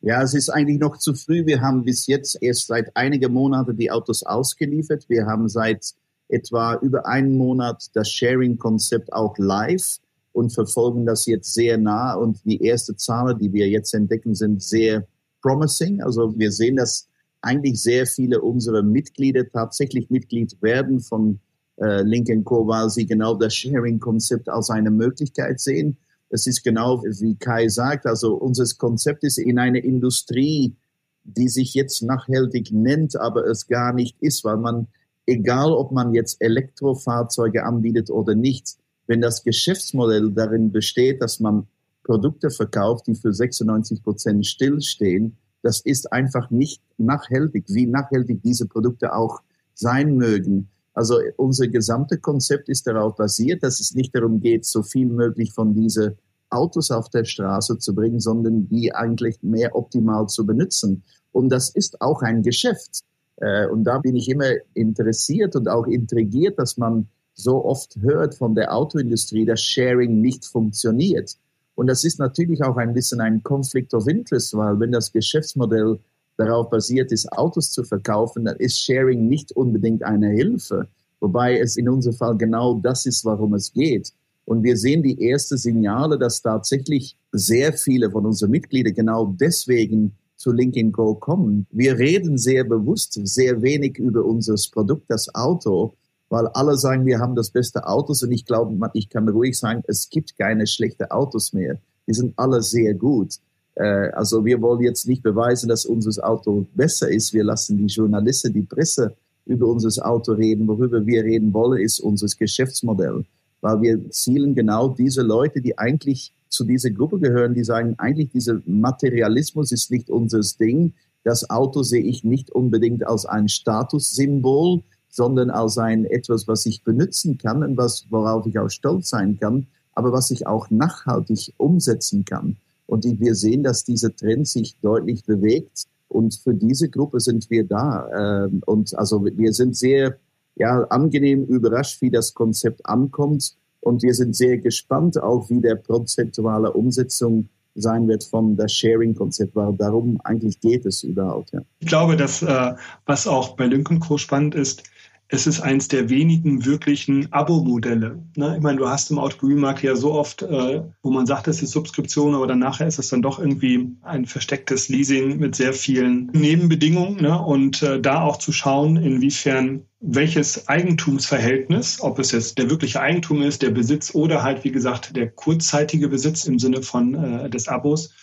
Ja, 0.02 0.22
es 0.22 0.36
ist 0.36 0.50
eigentlich 0.50 0.80
noch 0.80 0.98
zu 0.98 1.16
früh. 1.16 1.46
Wir 1.48 1.62
haben 1.62 1.84
bis 1.84 2.06
jetzt 2.06 2.38
erst 2.42 2.68
seit 2.68 2.96
einigen 2.96 3.34
Monaten 3.34 3.76
die 3.76 3.90
Autos 3.90 4.22
ausgeliefert. 4.22 5.06
Wir 5.10 5.26
haben 5.26 5.50
seit 5.50 5.96
etwa 6.30 6.76
über 6.76 7.06
einen 7.06 7.38
Monat 7.38 7.88
das 7.94 8.10
Sharing-Konzept 8.10 9.14
auch 9.14 9.38
live 9.38 10.00
und 10.34 10.54
verfolgen 10.54 11.06
das 11.06 11.26
jetzt 11.26 11.54
sehr 11.54 11.78
nah. 11.78 12.14
Und 12.14 12.44
die 12.46 12.62
erste 12.62 12.96
Zahlen, 12.96 13.40
die 13.40 13.52
wir 13.54 13.68
jetzt 13.68 13.94
entdecken, 13.94 14.36
sind 14.36 14.62
sehr 14.62 15.08
promising. 15.42 16.02
Also 16.02 16.38
wir 16.38 16.52
sehen, 16.52 16.76
dass 16.76 17.08
eigentlich 17.42 17.82
sehr 17.82 18.06
viele 18.06 18.42
unserer 18.42 18.84
Mitglieder 18.84 19.50
tatsächlich 19.50 20.10
Mitglied 20.10 20.62
werden 20.62 21.00
von 21.00 21.40
äh, 21.78 22.02
Link 22.02 22.30
Co., 22.46 22.68
weil 22.68 22.90
sie 22.90 23.06
genau 23.06 23.36
das 23.36 23.56
Sharing-Konzept 23.56 24.50
als 24.50 24.70
eine 24.70 24.92
Möglichkeit 24.92 25.60
sehen. 25.60 25.98
Es 26.30 26.46
ist 26.46 26.64
genau, 26.64 27.04
wie 27.04 27.36
Kai 27.36 27.70
sagt, 27.70 28.06
also 28.06 28.36
unser 28.36 28.66
Konzept 28.78 29.24
ist 29.24 29.38
in 29.38 29.60
einer 29.60 29.84
Industrie, 29.84 30.76
die 31.24 31.48
sich 31.48 31.74
jetzt 31.74 32.02
nachhaltig 32.02 32.72
nennt, 32.72 33.16
aber 33.16 33.46
es 33.46 33.68
gar 33.68 33.94
nicht 33.94 34.18
ist, 34.22 34.44
weil 34.44 34.58
man 34.58 34.88
egal 35.28 35.72
ob 35.72 35.92
man 35.92 36.14
jetzt 36.14 36.42
Elektrofahrzeuge 36.42 37.64
anbietet 37.64 38.10
oder 38.10 38.34
nicht, 38.34 38.78
wenn 39.06 39.22
das 39.22 39.44
Geschäftsmodell 39.44 40.32
darin 40.32 40.72
besteht, 40.72 41.22
dass 41.22 41.40
man 41.40 41.68
Produkte 42.04 42.50
verkauft, 42.50 43.08
die 43.08 43.16
für 43.16 43.34
96 43.34 44.02
Prozent 44.02 44.46
stillstehen, 44.46 45.38
das 45.62 45.82
ist 45.82 46.12
einfach 46.14 46.50
nicht 46.50 46.82
nachhaltig, 46.98 47.66
wie 47.68 47.86
nachhaltig 47.86 48.42
diese 48.42 48.68
Produkte 48.68 49.14
auch 49.14 49.42
sein 49.74 50.16
mögen. 50.16 50.70
Also 50.94 51.20
unser 51.36 51.68
gesamte 51.68 52.18
Konzept 52.18 52.70
ist 52.70 52.88
darauf 52.88 53.16
basiert, 53.16 53.64
dass 53.64 53.80
es 53.80 53.94
nicht 53.94 54.16
darum 54.16 54.40
geht, 54.40 54.66
so 54.66 54.82
viel 54.82 55.08
möglich 55.08 55.54
von 55.54 55.76
diesen 55.76 56.18
Autos 56.50 56.92
auf 56.92 57.10
der 57.10 57.26
Straße 57.26 57.78
zu 57.78 57.94
bringen, 57.94 58.20
sondern 58.20 58.68
die 58.70 58.94
eigentlich 58.96 59.44
mehr 59.44 59.76
optimal 59.76 60.28
zu 60.28 60.46
benutzen. 60.46 61.04
Und 61.32 61.50
das 61.50 61.70
ist 61.70 62.02
auch 62.02 62.22
ein 62.22 62.42
Geschäft. 62.42 63.04
Äh, 63.38 63.68
und 63.68 63.84
da 63.84 64.00
bin 64.00 64.16
ich 64.16 64.30
immer 64.30 64.50
interessiert 64.74 65.56
und 65.56 65.68
auch 65.68 65.88
intrigiert, 65.88 66.60
dass 66.60 66.78
man 66.78 67.08
so 67.34 67.64
oft 67.64 67.96
hört 68.02 68.36
von 68.36 68.56
der 68.56 68.74
Autoindustrie, 68.74 69.46
dass 69.46 69.62
Sharing 69.62 70.22
nicht 70.22 70.46
funktioniert. 70.46 71.38
Und 71.76 71.88
das 71.88 72.04
ist 72.04 72.18
natürlich 72.18 72.64
auch 72.64 72.78
ein 72.78 72.94
bisschen 72.94 73.22
ein 73.22 73.44
Conflict 73.44 73.94
of 73.94 74.08
Interest, 74.08 74.56
weil 74.58 74.80
wenn 74.80 74.92
das 74.92 75.12
Geschäftsmodell 75.12 76.00
darauf 76.38 76.70
basiert 76.70 77.12
ist, 77.12 77.32
Autos 77.32 77.72
zu 77.72 77.84
verkaufen, 77.84 78.46
dann 78.46 78.58
ist 78.58 78.80
Sharing 78.80 79.28
nicht 79.28 79.52
unbedingt 79.52 80.04
eine 80.04 80.30
Hilfe. 80.30 80.88
Wobei 81.20 81.60
es 81.60 81.78
in 81.78 81.90
unserem 81.90 82.16
Fall 82.16 82.38
genau 82.38 82.80
das 82.80 83.06
ist, 83.06 83.26
warum 83.26 83.54
es 83.54 83.72
geht. 83.72 84.12
Und 84.46 84.64
wir 84.64 84.78
sehen 84.78 85.04
die 85.04 85.30
ersten 85.30 85.58
Signale, 85.58 86.18
dass 86.18 86.42
tatsächlich 86.42 87.16
sehr 87.32 87.74
viele 87.74 88.10
von 88.10 88.26
unseren 88.26 88.52
Mitgliedern 88.52 88.94
genau 88.94 89.36
deswegen 89.40 90.14
zu 90.38 90.52
Link 90.52 90.76
Go 90.94 91.16
kommen. 91.16 91.68
Wir 91.72 91.98
reden 91.98 92.38
sehr 92.38 92.64
bewusst 92.64 93.20
sehr 93.24 93.62
wenig 93.62 93.98
über 93.98 94.24
unser 94.24 94.56
Produkt, 94.72 95.06
das 95.10 95.34
Auto, 95.36 95.94
weil 96.30 96.48
alle 96.48 96.78
sagen, 96.78 97.06
wir 97.06 97.20
haben 97.20 97.36
das 97.36 97.50
beste 97.50 97.86
Autos 97.88 98.24
und 98.24 98.32
ich 98.32 98.46
glaube, 98.46 98.90
ich 98.94 99.10
kann 99.10 99.28
ruhig 99.28 99.58
sagen, 99.58 99.84
es 99.88 100.10
gibt 100.10 100.38
keine 100.38 100.68
schlechten 100.68 101.10
Autos 101.10 101.54
mehr. 101.54 101.78
Die 102.08 102.14
sind 102.14 102.34
alle 102.38 102.62
sehr 102.62 102.94
gut. 102.94 103.40
Äh, 103.76 104.10
also 104.12 104.46
wir 104.46 104.62
wollen 104.62 104.82
jetzt 104.82 105.08
nicht 105.08 105.24
beweisen, 105.24 105.70
dass 105.70 105.86
unser 105.86 106.28
Auto 106.28 106.66
besser 106.76 107.10
ist. 107.10 107.34
Wir 107.34 107.44
lassen 107.44 107.78
die 107.78 107.88
Journalisten, 107.88 108.54
die 108.54 108.62
Presse 108.62 109.16
über 109.46 109.68
unser 109.68 110.06
Auto 110.06 110.34
reden. 110.34 110.68
Worüber 110.68 111.06
wir 111.06 111.24
reden 111.24 111.54
wollen, 111.54 111.82
ist 111.82 112.00
unser 112.00 112.28
Geschäftsmodell, 112.38 113.26
weil 113.62 113.82
wir 113.82 114.12
zielen 114.12 114.54
genau 114.54 114.90
diese 114.90 115.22
Leute, 115.22 115.62
die 115.62 115.78
eigentlich 115.78 116.34
zu 116.50 116.64
dieser 116.64 116.92
Gruppe 116.92 117.20
gehören, 117.20 117.54
die 117.54 117.64
sagen, 117.64 117.96
eigentlich 117.98 118.30
dieser 118.30 118.62
Materialismus 118.66 119.72
ist 119.72 119.92
nicht 119.92 120.10
unser 120.10 120.42
Ding. 120.60 120.94
Das 121.24 121.50
Auto 121.50 121.84
sehe 121.84 122.04
ich 122.04 122.24
nicht 122.24 122.52
unbedingt 122.52 123.06
als 123.06 123.26
ein 123.26 123.50
Statussymbol, 123.50 124.82
sondern 125.10 125.50
als 125.50 125.78
ein 125.78 126.06
etwas, 126.06 126.48
was 126.48 126.66
ich 126.66 126.84
benutzen 126.84 127.38
kann 127.38 127.64
und 127.64 127.78
was, 127.78 128.06
worauf 128.10 128.46
ich 128.46 128.60
auch 128.60 128.70
stolz 128.70 129.10
sein 129.10 129.40
kann, 129.40 129.68
aber 129.94 130.12
was 130.12 130.32
ich 130.32 130.48
auch 130.48 130.70
nachhaltig 130.70 131.54
umsetzen 131.58 132.24
kann. 132.24 132.58
Und 132.86 133.04
wir 133.04 133.36
sehen, 133.36 133.64
dass 133.64 133.84
dieser 133.84 134.16
Trend 134.16 134.48
sich 134.48 134.78
deutlich 134.82 135.26
bewegt. 135.26 135.84
Und 136.08 136.36
für 136.36 136.54
diese 136.54 136.90
Gruppe 136.90 137.20
sind 137.20 137.50
wir 137.50 137.66
da. 137.66 138.46
Ähm, 138.46 138.62
und 138.66 138.98
also 138.98 139.26
wir 139.26 139.54
sind 139.54 139.76
sehr 139.76 140.18
ja, 140.56 140.84
angenehm 140.86 141.44
überrascht, 141.46 142.02
wie 142.02 142.10
das 142.10 142.34
Konzept 142.34 142.86
ankommt. 142.86 143.56
Und 143.80 144.04
wir 144.04 144.14
sind 144.14 144.36
sehr 144.36 144.58
gespannt 144.58 145.22
auch, 145.22 145.50
wie 145.50 145.62
der 145.62 145.76
prozentuale 145.76 146.74
Umsetzung 146.74 147.50
sein 147.76 148.08
wird 148.08 148.24
von 148.24 148.58
das 148.58 148.74
Sharing-Konzept, 148.74 149.56
weil 149.56 149.74
darum 149.74 150.20
eigentlich 150.24 150.60
geht 150.60 150.86
es 150.86 151.04
überhaupt. 151.04 151.52
Ja. 151.54 151.62
Ich 151.80 151.88
glaube, 151.88 152.18
dass 152.18 152.42
äh, 152.42 152.74
was 153.06 153.28
auch 153.28 153.56
bei 153.56 153.68
Lincoln 153.68 154.00
Co. 154.00 154.18
spannend 154.18 154.56
ist, 154.56 154.84
es 155.30 155.46
ist 155.46 155.60
eins 155.60 155.90
der 155.90 156.10
wenigen 156.10 156.66
wirklichen 156.66 157.32
Abo-Modelle. 157.34 158.24
Ne? 158.38 158.56
Ich 158.56 158.64
meine, 158.64 158.78
du 158.78 158.88
hast 158.88 159.12
im 159.12 159.20
Automobilmarkt 159.20 159.84
ja 159.84 159.96
so 159.96 160.14
oft, 160.14 160.42
äh, 160.42 160.84
wo 161.04 161.12
man 161.12 161.26
sagt, 161.26 161.50
es 161.50 161.62
ist 161.62 161.72
Subskription, 161.72 162.34
aber 162.34 162.48
dann 162.48 162.60
nachher 162.60 162.88
ist 162.88 162.98
es 162.98 163.10
dann 163.10 163.22
doch 163.22 163.38
irgendwie 163.38 163.90
ein 164.04 164.26
verstecktes 164.26 164.88
Leasing 164.88 165.38
mit 165.38 165.56
sehr 165.56 165.74
vielen 165.74 166.28
Nebenbedingungen. 166.28 167.22
Ne? 167.22 167.42
Und 167.42 167.84
äh, 167.84 168.00
da 168.00 168.22
auch 168.22 168.38
zu 168.38 168.54
schauen, 168.54 168.96
inwiefern 168.96 169.84
welches 170.00 170.70
Eigentumsverhältnis, 170.70 172.00
ob 172.00 172.20
es 172.20 172.32
jetzt 172.32 172.58
der 172.58 172.70
wirkliche 172.70 173.02
Eigentum 173.02 173.42
ist, 173.42 173.64
der 173.64 173.72
Besitz 173.72 174.16
oder 174.16 174.44
halt, 174.44 174.64
wie 174.64 174.72
gesagt, 174.72 175.16
der 175.18 175.30
kurzzeitige 175.30 176.08
Besitz 176.08 176.46
im 176.46 176.58
Sinne 176.58 176.84
von 176.84 177.16
äh, 177.16 177.50
des 177.50 177.68
Abos, 177.68 178.14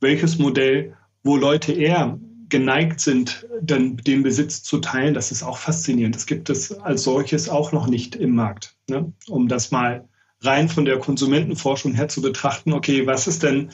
welches 0.00 0.38
Modell, 0.38 0.94
wo 1.24 1.36
Leute 1.36 1.72
eher 1.72 2.18
geneigt 2.52 3.00
sind, 3.00 3.48
dann 3.62 3.96
den 3.96 4.22
Besitz 4.22 4.62
zu 4.62 4.78
teilen, 4.78 5.14
das 5.14 5.32
ist 5.32 5.42
auch 5.42 5.56
faszinierend. 5.56 6.14
Das 6.14 6.26
gibt 6.26 6.50
es 6.50 6.78
als 6.80 7.02
solches 7.02 7.48
auch 7.48 7.72
noch 7.72 7.86
nicht 7.86 8.14
im 8.14 8.34
Markt, 8.34 8.76
ne? 8.88 9.10
um 9.26 9.48
das 9.48 9.70
mal 9.70 10.06
rein 10.42 10.68
von 10.68 10.84
der 10.84 10.98
Konsumentenforschung 10.98 11.94
her 11.94 12.08
zu 12.08 12.20
betrachten, 12.20 12.74
okay, 12.74 13.06
was 13.06 13.26
ist 13.26 13.42
denn, 13.42 13.70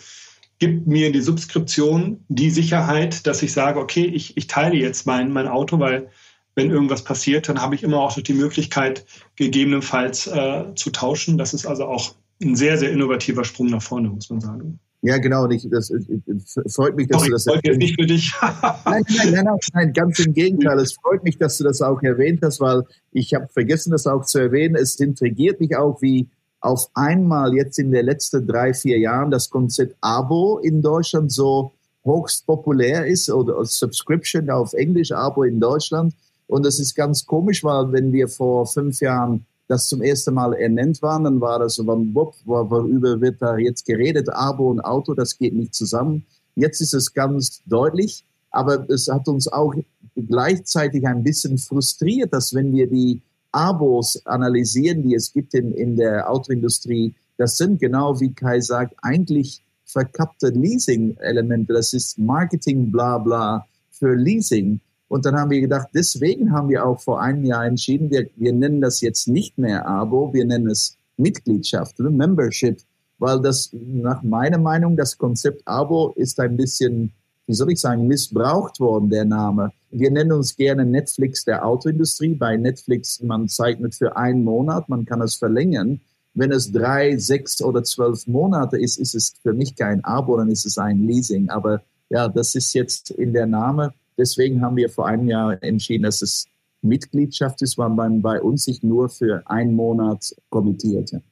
gibt 0.60 0.86
mir 0.86 1.10
die 1.10 1.20
Subskription 1.20 2.24
die 2.28 2.50
Sicherheit, 2.50 3.26
dass 3.26 3.42
ich 3.42 3.52
sage, 3.52 3.80
okay, 3.80 4.04
ich, 4.04 4.36
ich 4.36 4.46
teile 4.46 4.76
jetzt 4.76 5.06
mein, 5.06 5.32
mein 5.32 5.48
Auto, 5.48 5.80
weil 5.80 6.10
wenn 6.54 6.70
irgendwas 6.70 7.02
passiert, 7.02 7.48
dann 7.48 7.60
habe 7.60 7.74
ich 7.74 7.82
immer 7.82 7.98
auch 7.98 8.14
die 8.20 8.32
Möglichkeit, 8.32 9.06
gegebenenfalls 9.34 10.28
äh, 10.28 10.66
zu 10.76 10.90
tauschen. 10.90 11.36
Das 11.36 11.52
ist 11.52 11.66
also 11.66 11.86
auch 11.86 12.14
ein 12.40 12.54
sehr, 12.54 12.78
sehr 12.78 12.92
innovativer 12.92 13.44
Sprung 13.44 13.66
nach 13.66 13.82
vorne, 13.82 14.08
muss 14.08 14.30
man 14.30 14.40
sagen. 14.40 14.78
Ja, 15.08 15.16
genau. 15.16 15.44
Und 15.44 15.52
ich, 15.52 15.66
das, 15.70 15.90
das 15.90 16.74
freut 16.74 16.94
mich, 16.94 17.08
dass 17.08 17.20
Sorry, 17.22 17.30
du 17.30 17.34
das 17.34 17.46
erwähnt 17.46 17.64
jetzt 17.64 17.78
nicht 17.78 17.98
für 17.98 18.06
dich. 18.06 18.34
nein, 18.84 19.04
nein, 19.08 19.32
nein, 19.32 19.44
nein, 19.44 19.58
nein, 19.72 19.92
ganz 19.94 20.18
im 20.18 20.34
Gegenteil. 20.34 20.78
Es 20.80 20.92
freut 20.92 21.24
mich, 21.24 21.38
dass 21.38 21.56
du 21.56 21.64
das 21.64 21.80
auch 21.80 22.02
erwähnt 22.02 22.40
hast, 22.42 22.60
weil 22.60 22.82
ich 23.12 23.32
habe 23.32 23.48
vergessen, 23.48 23.90
das 23.90 24.06
auch 24.06 24.26
zu 24.26 24.38
erwähnen. 24.38 24.74
Es 24.74 25.00
intrigiert 25.00 25.60
mich 25.60 25.74
auch, 25.74 26.02
wie 26.02 26.28
auf 26.60 26.90
einmal 26.92 27.54
jetzt 27.54 27.78
in 27.78 27.90
den 27.90 28.04
letzten 28.04 28.46
drei, 28.46 28.74
vier 28.74 28.98
Jahren 28.98 29.30
das 29.30 29.48
Konzept 29.48 29.96
Abo 30.02 30.58
in 30.58 30.82
Deutschland 30.82 31.32
so 31.32 31.72
hochst 32.04 32.44
populär 32.44 33.06
ist 33.06 33.30
oder 33.30 33.64
Subscription 33.64 34.50
auf 34.50 34.74
Englisch, 34.74 35.10
Abo 35.10 35.42
in 35.44 35.58
Deutschland. 35.58 36.12
Und 36.48 36.66
das 36.66 36.78
ist 36.78 36.94
ganz 36.94 37.24
komisch, 37.24 37.64
weil 37.64 37.92
wenn 37.92 38.12
wir 38.12 38.28
vor 38.28 38.66
fünf 38.66 39.00
Jahren 39.00 39.46
das 39.68 39.88
zum 39.88 40.02
ersten 40.02 40.34
Mal 40.34 40.54
ernannt 40.54 41.02
waren, 41.02 41.24
dann 41.24 41.40
war 41.40 41.58
das 41.58 41.74
so, 41.74 41.86
worüber 41.86 43.20
wird 43.20 43.40
da 43.40 43.56
jetzt 43.56 43.84
geredet? 43.84 44.28
Abo 44.30 44.70
und 44.70 44.80
Auto, 44.80 45.14
das 45.14 45.38
geht 45.38 45.54
nicht 45.54 45.74
zusammen. 45.74 46.24
Jetzt 46.56 46.80
ist 46.80 46.94
es 46.94 47.12
ganz 47.12 47.62
deutlich, 47.66 48.24
aber 48.50 48.88
es 48.90 49.08
hat 49.08 49.28
uns 49.28 49.46
auch 49.46 49.74
gleichzeitig 50.16 51.06
ein 51.06 51.22
bisschen 51.22 51.58
frustriert, 51.58 52.32
dass 52.32 52.54
wenn 52.54 52.72
wir 52.72 52.88
die 52.88 53.20
Abos 53.52 54.20
analysieren, 54.26 55.02
die 55.02 55.14
es 55.14 55.32
gibt 55.32 55.54
in, 55.54 55.72
in 55.72 55.96
der 55.96 56.30
Autoindustrie, 56.30 57.14
das 57.36 57.56
sind 57.56 57.78
genau 57.78 58.18
wie 58.20 58.32
Kai 58.32 58.60
sagt, 58.60 58.94
eigentlich 59.02 59.62
verkappte 59.84 60.48
Leasing-Elemente. 60.48 61.72
Das 61.72 61.92
ist 61.92 62.18
Marketing, 62.18 62.90
bla 62.90 63.18
bla 63.18 63.66
für 63.90 64.14
Leasing. 64.14 64.80
Und 65.08 65.24
dann 65.24 65.36
haben 65.36 65.50
wir 65.50 65.60
gedacht, 65.60 65.88
deswegen 65.94 66.52
haben 66.52 66.68
wir 66.68 66.84
auch 66.84 67.00
vor 67.00 67.20
einem 67.20 67.44
Jahr 67.44 67.64
entschieden, 67.64 68.10
wir, 68.10 68.28
wir 68.36 68.52
nennen 68.52 68.80
das 68.80 69.00
jetzt 69.00 69.26
nicht 69.26 69.56
mehr 69.56 69.86
Abo, 69.86 70.32
wir 70.32 70.44
nennen 70.44 70.68
es 70.68 70.96
Mitgliedschaft, 71.16 71.98
oder 71.98 72.10
Membership, 72.10 72.78
weil 73.18 73.40
das 73.40 73.70
nach 73.72 74.22
meiner 74.22 74.58
Meinung, 74.58 74.96
das 74.96 75.16
Konzept 75.16 75.66
Abo 75.66 76.12
ist 76.14 76.38
ein 76.38 76.56
bisschen, 76.56 77.12
wie 77.46 77.54
soll 77.54 77.72
ich 77.72 77.80
sagen, 77.80 78.06
missbraucht 78.06 78.78
worden, 78.80 79.08
der 79.08 79.24
Name. 79.24 79.72
Wir 79.90 80.10
nennen 80.10 80.32
uns 80.32 80.54
gerne 80.54 80.84
Netflix 80.84 81.44
der 81.44 81.64
Autoindustrie. 81.64 82.34
Bei 82.34 82.56
Netflix, 82.56 83.22
man 83.22 83.48
zeichnet 83.48 83.94
für 83.94 84.16
einen 84.16 84.44
Monat, 84.44 84.88
man 84.88 85.06
kann 85.06 85.22
es 85.22 85.34
verlängern. 85.34 86.00
Wenn 86.34 86.52
es 86.52 86.70
drei, 86.70 87.16
sechs 87.16 87.62
oder 87.62 87.82
zwölf 87.82 88.26
Monate 88.26 88.78
ist, 88.78 88.98
ist 88.98 89.14
es 89.14 89.34
für 89.42 89.54
mich 89.54 89.74
kein 89.74 90.04
Abo, 90.04 90.36
dann 90.36 90.50
ist 90.50 90.66
es 90.66 90.76
ein 90.76 91.06
Leasing. 91.06 91.48
Aber 91.48 91.82
ja, 92.10 92.28
das 92.28 92.54
ist 92.54 92.74
jetzt 92.74 93.10
in 93.10 93.32
der 93.32 93.46
Name 93.46 93.94
Deswegen 94.18 94.60
haben 94.62 94.76
wir 94.76 94.90
vor 94.90 95.06
einem 95.06 95.28
Jahr 95.28 95.62
entschieden, 95.62 96.02
dass 96.02 96.22
es 96.22 96.46
Mitgliedschaft 96.82 97.62
ist, 97.62 97.78
weil 97.78 97.90
man 97.90 98.22
bei 98.22 98.40
uns 98.40 98.64
sich 98.64 98.82
nur 98.82 99.08
für 99.08 99.42
einen 99.46 99.74
Monat 99.74 100.34
kommentierte. 100.50 101.22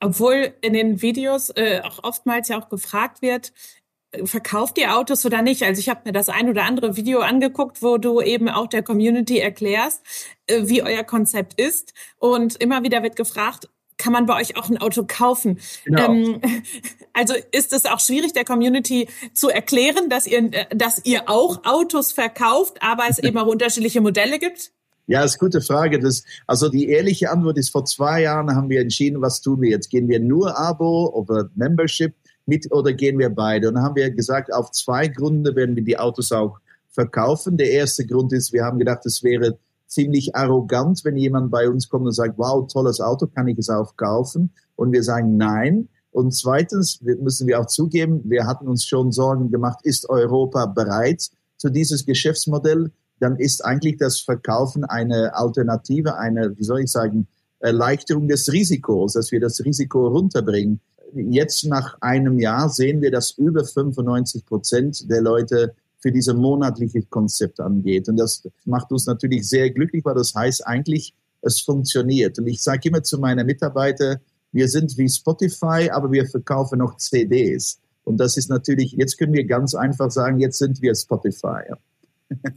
Obwohl 0.00 0.52
in 0.62 0.72
den 0.72 1.00
Videos 1.00 1.50
äh, 1.50 1.80
auch 1.84 2.02
oftmals 2.02 2.48
ja 2.48 2.60
auch 2.60 2.68
gefragt 2.68 3.22
wird, 3.22 3.52
äh, 4.10 4.26
verkauft 4.26 4.78
ihr 4.78 4.96
Autos 4.96 5.24
oder 5.24 5.42
nicht? 5.42 5.62
Also 5.62 5.80
ich 5.80 5.88
habe 5.88 6.00
mir 6.04 6.12
das 6.12 6.28
ein 6.28 6.48
oder 6.48 6.64
andere 6.64 6.96
Video 6.96 7.20
angeguckt, 7.20 7.82
wo 7.82 7.98
du 7.98 8.20
eben 8.20 8.48
auch 8.48 8.66
der 8.66 8.82
Community 8.82 9.38
erklärst, 9.38 10.02
äh, 10.46 10.62
wie 10.64 10.82
euer 10.82 11.04
Konzept 11.04 11.60
ist. 11.60 11.94
Und 12.18 12.56
immer 12.56 12.82
wieder 12.82 13.02
wird 13.02 13.16
gefragt, 13.16 13.68
kann 14.00 14.12
man 14.12 14.26
bei 14.26 14.40
euch 14.40 14.56
auch 14.56 14.68
ein 14.68 14.78
Auto 14.78 15.04
kaufen. 15.06 15.58
Genau. 15.84 16.12
Ähm, 16.12 16.40
also 17.12 17.34
ist 17.52 17.72
es 17.72 17.84
auch 17.84 18.00
schwierig, 18.00 18.32
der 18.32 18.44
Community 18.44 19.08
zu 19.34 19.50
erklären, 19.50 20.08
dass 20.08 20.26
ihr, 20.26 20.50
dass 20.74 21.04
ihr 21.04 21.28
auch 21.28 21.64
Autos 21.64 22.12
verkauft, 22.12 22.78
aber 22.80 23.04
es 23.08 23.18
eben 23.18 23.36
auch 23.38 23.46
unterschiedliche 23.46 24.00
Modelle 24.00 24.38
gibt? 24.38 24.72
Ja, 25.06 25.22
das 25.22 25.32
ist 25.32 25.40
eine 25.40 25.48
gute 25.48 25.60
Frage. 25.60 25.98
Das, 25.98 26.24
also 26.46 26.68
die 26.68 26.88
ehrliche 26.88 27.30
Antwort 27.30 27.58
ist, 27.58 27.70
vor 27.70 27.84
zwei 27.84 28.22
Jahren 28.22 28.54
haben 28.54 28.70
wir 28.70 28.80
entschieden, 28.80 29.20
was 29.20 29.40
tun 29.40 29.60
wir 29.60 29.70
jetzt? 29.70 29.90
Gehen 29.90 30.08
wir 30.08 30.20
nur 30.20 30.56
Abo 30.58 31.10
oder 31.12 31.50
Membership 31.54 32.14
mit 32.46 32.72
oder 32.72 32.92
gehen 32.92 33.18
wir 33.18 33.28
beide? 33.28 33.68
Und 33.68 33.74
dann 33.74 33.82
haben 33.82 33.96
wir 33.96 34.10
gesagt, 34.10 34.52
auf 34.52 34.70
zwei 34.70 35.08
Gründe 35.08 35.54
werden 35.56 35.76
wir 35.76 35.84
die 35.84 35.98
Autos 35.98 36.32
auch 36.32 36.58
verkaufen. 36.90 37.56
Der 37.56 37.70
erste 37.70 38.06
Grund 38.06 38.32
ist, 38.32 38.52
wir 38.52 38.64
haben 38.64 38.78
gedacht, 38.78 39.04
es 39.04 39.22
wäre 39.22 39.58
ziemlich 39.90 40.36
arrogant, 40.36 41.04
wenn 41.04 41.16
jemand 41.16 41.50
bei 41.50 41.68
uns 41.68 41.88
kommt 41.88 42.06
und 42.06 42.12
sagt, 42.12 42.38
wow, 42.38 42.66
tolles 42.66 43.00
Auto, 43.00 43.26
kann 43.26 43.48
ich 43.48 43.58
es 43.58 43.68
auch 43.68 43.96
kaufen? 43.96 44.50
Und 44.76 44.92
wir 44.92 45.02
sagen 45.02 45.36
nein. 45.36 45.88
Und 46.12 46.32
zweitens 46.32 47.00
müssen 47.02 47.46
wir 47.46 47.60
auch 47.60 47.66
zugeben, 47.66 48.22
wir 48.24 48.46
hatten 48.46 48.68
uns 48.68 48.84
schon 48.84 49.12
Sorgen 49.12 49.50
gemacht, 49.50 49.80
ist 49.82 50.08
Europa 50.08 50.66
bereit 50.66 51.28
zu 51.56 51.70
dieses 51.70 52.06
Geschäftsmodell? 52.06 52.90
Dann 53.18 53.36
ist 53.36 53.64
eigentlich 53.64 53.96
das 53.98 54.20
Verkaufen 54.20 54.84
eine 54.84 55.34
Alternative, 55.34 56.16
eine, 56.16 56.56
wie 56.56 56.64
soll 56.64 56.80
ich 56.80 56.90
sagen, 56.90 57.26
Erleichterung 57.58 58.28
des 58.28 58.50
Risikos, 58.50 59.12
dass 59.12 59.30
wir 59.32 59.40
das 59.40 59.62
Risiko 59.64 60.08
runterbringen. 60.08 60.80
Jetzt 61.14 61.64
nach 61.66 62.00
einem 62.00 62.38
Jahr 62.38 62.70
sehen 62.70 63.02
wir, 63.02 63.10
dass 63.10 63.32
über 63.32 63.64
95 63.64 64.46
Prozent 64.46 65.10
der 65.10 65.20
Leute 65.20 65.74
für 66.00 66.12
diese 66.12 66.34
monatliche 66.34 67.02
Konzept 67.02 67.60
angeht. 67.60 68.08
Und 68.08 68.16
das 68.16 68.46
macht 68.64 68.90
uns 68.90 69.06
natürlich 69.06 69.48
sehr 69.48 69.70
glücklich, 69.70 70.04
weil 70.04 70.14
das 70.14 70.34
heißt 70.34 70.66
eigentlich, 70.66 71.14
es 71.42 71.60
funktioniert. 71.60 72.38
Und 72.38 72.46
ich 72.46 72.62
sage 72.62 72.88
immer 72.88 73.02
zu 73.02 73.18
meinen 73.18 73.46
Mitarbeitern, 73.46 74.18
wir 74.52 74.68
sind 74.68 74.96
wie 74.98 75.08
Spotify, 75.08 75.90
aber 75.90 76.10
wir 76.10 76.26
verkaufen 76.26 76.78
noch 76.78 76.96
CDs. 76.96 77.80
Und 78.04 78.18
das 78.18 78.36
ist 78.36 78.50
natürlich, 78.50 78.92
jetzt 78.92 79.18
können 79.18 79.32
wir 79.32 79.44
ganz 79.44 79.74
einfach 79.74 80.10
sagen, 80.10 80.40
jetzt 80.40 80.58
sind 80.58 80.82
wir 80.82 80.94
Spotify. 80.94 81.62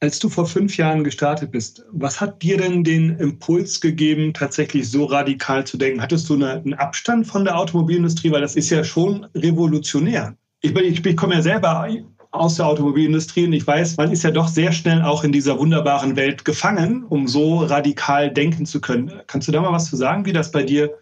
Als 0.00 0.18
du 0.18 0.28
vor 0.28 0.46
fünf 0.46 0.76
Jahren 0.76 1.04
gestartet 1.04 1.52
bist, 1.52 1.84
was 1.92 2.20
hat 2.20 2.42
dir 2.42 2.56
denn 2.56 2.82
den 2.82 3.10
Impuls 3.18 3.80
gegeben, 3.80 4.34
tatsächlich 4.34 4.90
so 4.90 5.04
radikal 5.04 5.64
zu 5.64 5.76
denken? 5.76 6.02
Hattest 6.02 6.28
du 6.28 6.34
eine, 6.34 6.54
einen 6.54 6.74
Abstand 6.74 7.28
von 7.28 7.44
der 7.44 7.56
Automobilindustrie? 7.56 8.32
Weil 8.32 8.40
das 8.40 8.56
ist 8.56 8.70
ja 8.70 8.82
schon 8.82 9.26
revolutionär. 9.36 10.36
Ich, 10.60 10.74
ich, 10.74 11.06
ich 11.06 11.16
komme 11.16 11.34
ja 11.34 11.42
selber 11.42 11.86
aus 12.32 12.56
der 12.56 12.66
Automobilindustrie 12.66 13.44
und 13.44 13.52
ich 13.52 13.66
weiß, 13.66 13.98
man 13.98 14.10
ist 14.10 14.24
ja 14.24 14.30
doch 14.30 14.48
sehr 14.48 14.72
schnell 14.72 15.02
auch 15.02 15.22
in 15.22 15.32
dieser 15.32 15.58
wunderbaren 15.58 16.16
Welt 16.16 16.44
gefangen, 16.44 17.04
um 17.04 17.28
so 17.28 17.58
radikal 17.58 18.32
denken 18.32 18.64
zu 18.64 18.80
können. 18.80 19.12
Kannst 19.26 19.48
du 19.48 19.52
da 19.52 19.60
mal 19.60 19.72
was 19.72 19.90
zu 19.90 19.96
sagen, 19.96 20.24
wie 20.24 20.32
das 20.32 20.50
bei 20.50 20.62
dir 20.62 20.96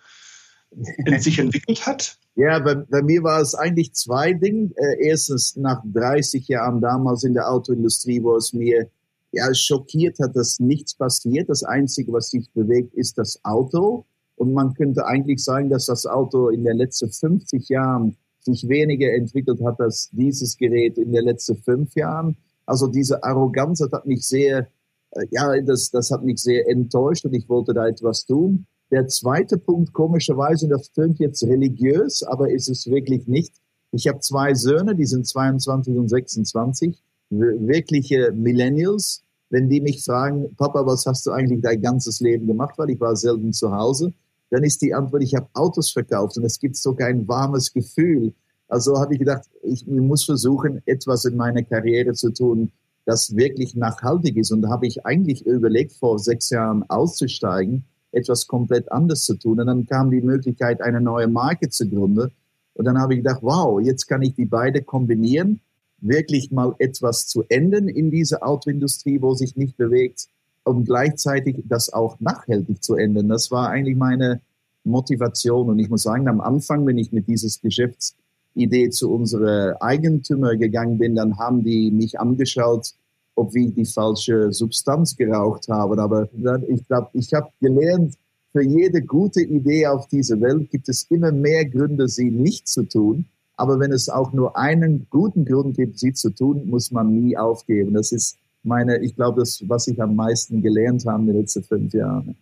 sich 1.18 1.38
entwickelt 1.38 1.86
hat? 1.86 2.18
Ja, 2.34 2.58
bei, 2.58 2.74
bei, 2.74 3.02
mir 3.02 3.22
war 3.22 3.40
es 3.40 3.54
eigentlich 3.54 3.92
zwei 3.92 4.32
Dinge. 4.32 4.70
Äh, 4.76 5.08
erstens 5.08 5.56
nach 5.56 5.82
30 5.84 6.48
Jahren 6.48 6.80
damals 6.80 7.24
in 7.24 7.34
der 7.34 7.50
Autoindustrie, 7.50 8.22
wo 8.22 8.36
es 8.36 8.52
mir 8.52 8.88
ja 9.32 9.52
schockiert 9.54 10.18
hat, 10.20 10.34
dass 10.34 10.58
nichts 10.58 10.94
passiert. 10.94 11.48
Das 11.48 11.62
Einzige, 11.62 12.12
was 12.12 12.30
sich 12.30 12.50
bewegt, 12.52 12.94
ist 12.94 13.18
das 13.18 13.40
Auto. 13.44 14.04
Und 14.36 14.52
man 14.52 14.74
könnte 14.74 15.06
eigentlich 15.06 15.44
sagen, 15.44 15.70
dass 15.70 15.86
das 15.86 16.06
Auto 16.06 16.48
in 16.48 16.64
den 16.64 16.76
letzten 16.78 17.10
50 17.12 17.68
Jahren 17.68 18.16
sich 18.40 18.68
weniger 18.68 19.12
entwickelt 19.12 19.60
hat 19.64 19.80
als 19.80 20.10
dieses 20.12 20.56
Gerät 20.56 20.98
in 20.98 21.12
den 21.12 21.24
letzten 21.24 21.56
fünf 21.56 21.94
Jahren. 21.94 22.36
Also 22.66 22.86
diese 22.86 23.22
Arroganz 23.22 23.80
hat 23.80 24.06
mich 24.06 24.26
sehr, 24.26 24.68
äh, 25.12 25.26
ja, 25.30 25.60
das, 25.62 25.90
das 25.90 26.10
hat 26.10 26.24
mich 26.24 26.38
sehr 26.40 26.68
enttäuscht 26.68 27.24
und 27.24 27.34
ich 27.34 27.48
wollte 27.48 27.74
da 27.74 27.86
etwas 27.86 28.24
tun. 28.24 28.66
Der 28.90 29.06
zweite 29.06 29.56
Punkt, 29.56 29.92
komischerweise, 29.92 30.66
und 30.66 30.70
das 30.70 30.92
klingt 30.92 31.20
jetzt 31.20 31.44
religiös, 31.44 32.22
aber 32.22 32.50
ist 32.50 32.68
es 32.68 32.86
wirklich 32.86 33.26
nicht. 33.26 33.54
Ich 33.92 34.08
habe 34.08 34.20
zwei 34.20 34.54
Söhne, 34.54 34.94
die 34.94 35.06
sind 35.06 35.26
22 35.26 35.96
und 35.96 36.08
26, 36.08 37.02
wirkliche 37.30 38.32
Millennials. 38.32 39.22
Wenn 39.48 39.68
die 39.68 39.80
mich 39.80 40.04
fragen, 40.04 40.54
Papa, 40.56 40.86
was 40.86 41.06
hast 41.06 41.26
du 41.26 41.32
eigentlich 41.32 41.60
dein 41.60 41.82
ganzes 41.82 42.20
Leben 42.20 42.46
gemacht, 42.46 42.78
weil 42.78 42.90
ich 42.90 43.00
war 43.00 43.16
selten 43.16 43.52
zu 43.52 43.72
Hause, 43.72 44.12
dann 44.50 44.64
ist 44.64 44.82
die 44.82 44.92
Antwort, 44.94 45.22
ich 45.22 45.34
habe 45.34 45.48
Autos 45.54 45.90
verkauft 45.90 46.36
und 46.36 46.44
es 46.44 46.58
gibt 46.58 46.76
sogar 46.76 47.08
ein 47.08 47.26
warmes 47.26 47.72
Gefühl. 47.72 48.34
Also 48.68 48.98
habe 48.98 49.14
ich 49.14 49.20
gedacht, 49.20 49.48
ich 49.62 49.86
muss 49.86 50.24
versuchen, 50.24 50.82
etwas 50.86 51.24
in 51.24 51.36
meiner 51.36 51.62
Karriere 51.62 52.12
zu 52.12 52.30
tun, 52.30 52.70
das 53.04 53.34
wirklich 53.34 53.74
nachhaltig 53.74 54.36
ist. 54.36 54.50
Und 54.50 54.62
da 54.62 54.68
habe 54.68 54.86
ich 54.86 55.06
eigentlich 55.06 55.46
überlegt, 55.46 55.92
vor 55.92 56.18
sechs 56.18 56.50
Jahren 56.50 56.88
auszusteigen, 56.88 57.84
etwas 58.12 58.46
komplett 58.46 58.90
anders 58.92 59.24
zu 59.24 59.36
tun. 59.36 59.60
Und 59.60 59.66
dann 59.66 59.86
kam 59.86 60.10
die 60.10 60.20
Möglichkeit, 60.20 60.80
eine 60.80 61.00
neue 61.00 61.28
Marke 61.28 61.68
zu 61.68 61.88
gründen. 61.88 62.30
Und 62.74 62.84
dann 62.84 62.98
habe 62.98 63.14
ich 63.14 63.20
gedacht, 63.20 63.42
wow, 63.42 63.80
jetzt 63.80 64.06
kann 64.06 64.22
ich 64.22 64.34
die 64.34 64.46
beide 64.46 64.82
kombinieren, 64.82 65.60
wirklich 65.98 66.50
mal 66.50 66.74
etwas 66.78 67.26
zu 67.26 67.44
ändern 67.48 67.88
in 67.88 68.10
dieser 68.10 68.46
Autoindustrie, 68.46 69.20
wo 69.20 69.34
sich 69.34 69.56
nicht 69.56 69.76
bewegt 69.76 70.28
und 70.70 70.84
gleichzeitig 70.84 71.56
das 71.68 71.92
auch 71.92 72.18
nachhaltig 72.20 72.82
zu 72.82 72.94
ändern. 72.94 73.28
Das 73.28 73.50
war 73.50 73.68
eigentlich 73.68 73.96
meine 73.96 74.40
Motivation. 74.84 75.68
Und 75.68 75.78
ich 75.78 75.90
muss 75.90 76.02
sagen, 76.02 76.28
am 76.28 76.40
Anfang, 76.40 76.86
wenn 76.86 76.98
ich 76.98 77.12
mit 77.12 77.26
dieses 77.26 77.60
Geschäftsidee 77.60 78.90
zu 78.90 79.12
unseren 79.12 79.74
Eigentümer 79.80 80.56
gegangen 80.56 80.98
bin, 80.98 81.14
dann 81.14 81.38
haben 81.38 81.64
die 81.64 81.90
mich 81.90 82.18
angeschaut, 82.18 82.94
ob 83.34 83.54
wir 83.54 83.70
die 83.70 83.84
falsche 83.84 84.52
Substanz 84.52 85.16
geraucht 85.16 85.68
haben. 85.68 85.98
Aber 85.98 86.28
ich 86.68 86.86
glaube, 86.86 87.08
ich 87.12 87.32
habe 87.34 87.50
gelernt, 87.60 88.14
für 88.52 88.62
jede 88.62 89.02
gute 89.02 89.42
Idee 89.42 89.86
auf 89.86 90.08
dieser 90.08 90.40
Welt 90.40 90.70
gibt 90.70 90.88
es 90.88 91.06
immer 91.10 91.30
mehr 91.30 91.64
Gründe, 91.66 92.08
sie 92.08 92.30
nicht 92.30 92.66
zu 92.68 92.82
tun. 92.82 93.26
Aber 93.56 93.78
wenn 93.78 93.92
es 93.92 94.08
auch 94.08 94.32
nur 94.32 94.56
einen 94.56 95.06
guten 95.10 95.44
Grund 95.44 95.76
gibt, 95.76 95.98
sie 95.98 96.14
zu 96.14 96.30
tun, 96.30 96.68
muss 96.68 96.90
man 96.90 97.14
nie 97.14 97.36
aufgeben. 97.36 97.94
Das 97.94 98.10
ist 98.10 98.38
meine, 98.62 99.02
ich 99.02 99.14
glaube, 99.14 99.40
das, 99.40 99.62
was 99.66 99.86
ich 99.88 100.00
am 100.00 100.14
meisten 100.14 100.62
gelernt 100.62 101.04
habe 101.06 101.22
in 101.22 101.26
den 101.28 101.36
letzten 101.36 101.62
fünf 101.62 101.92
Jahren. 101.92 102.36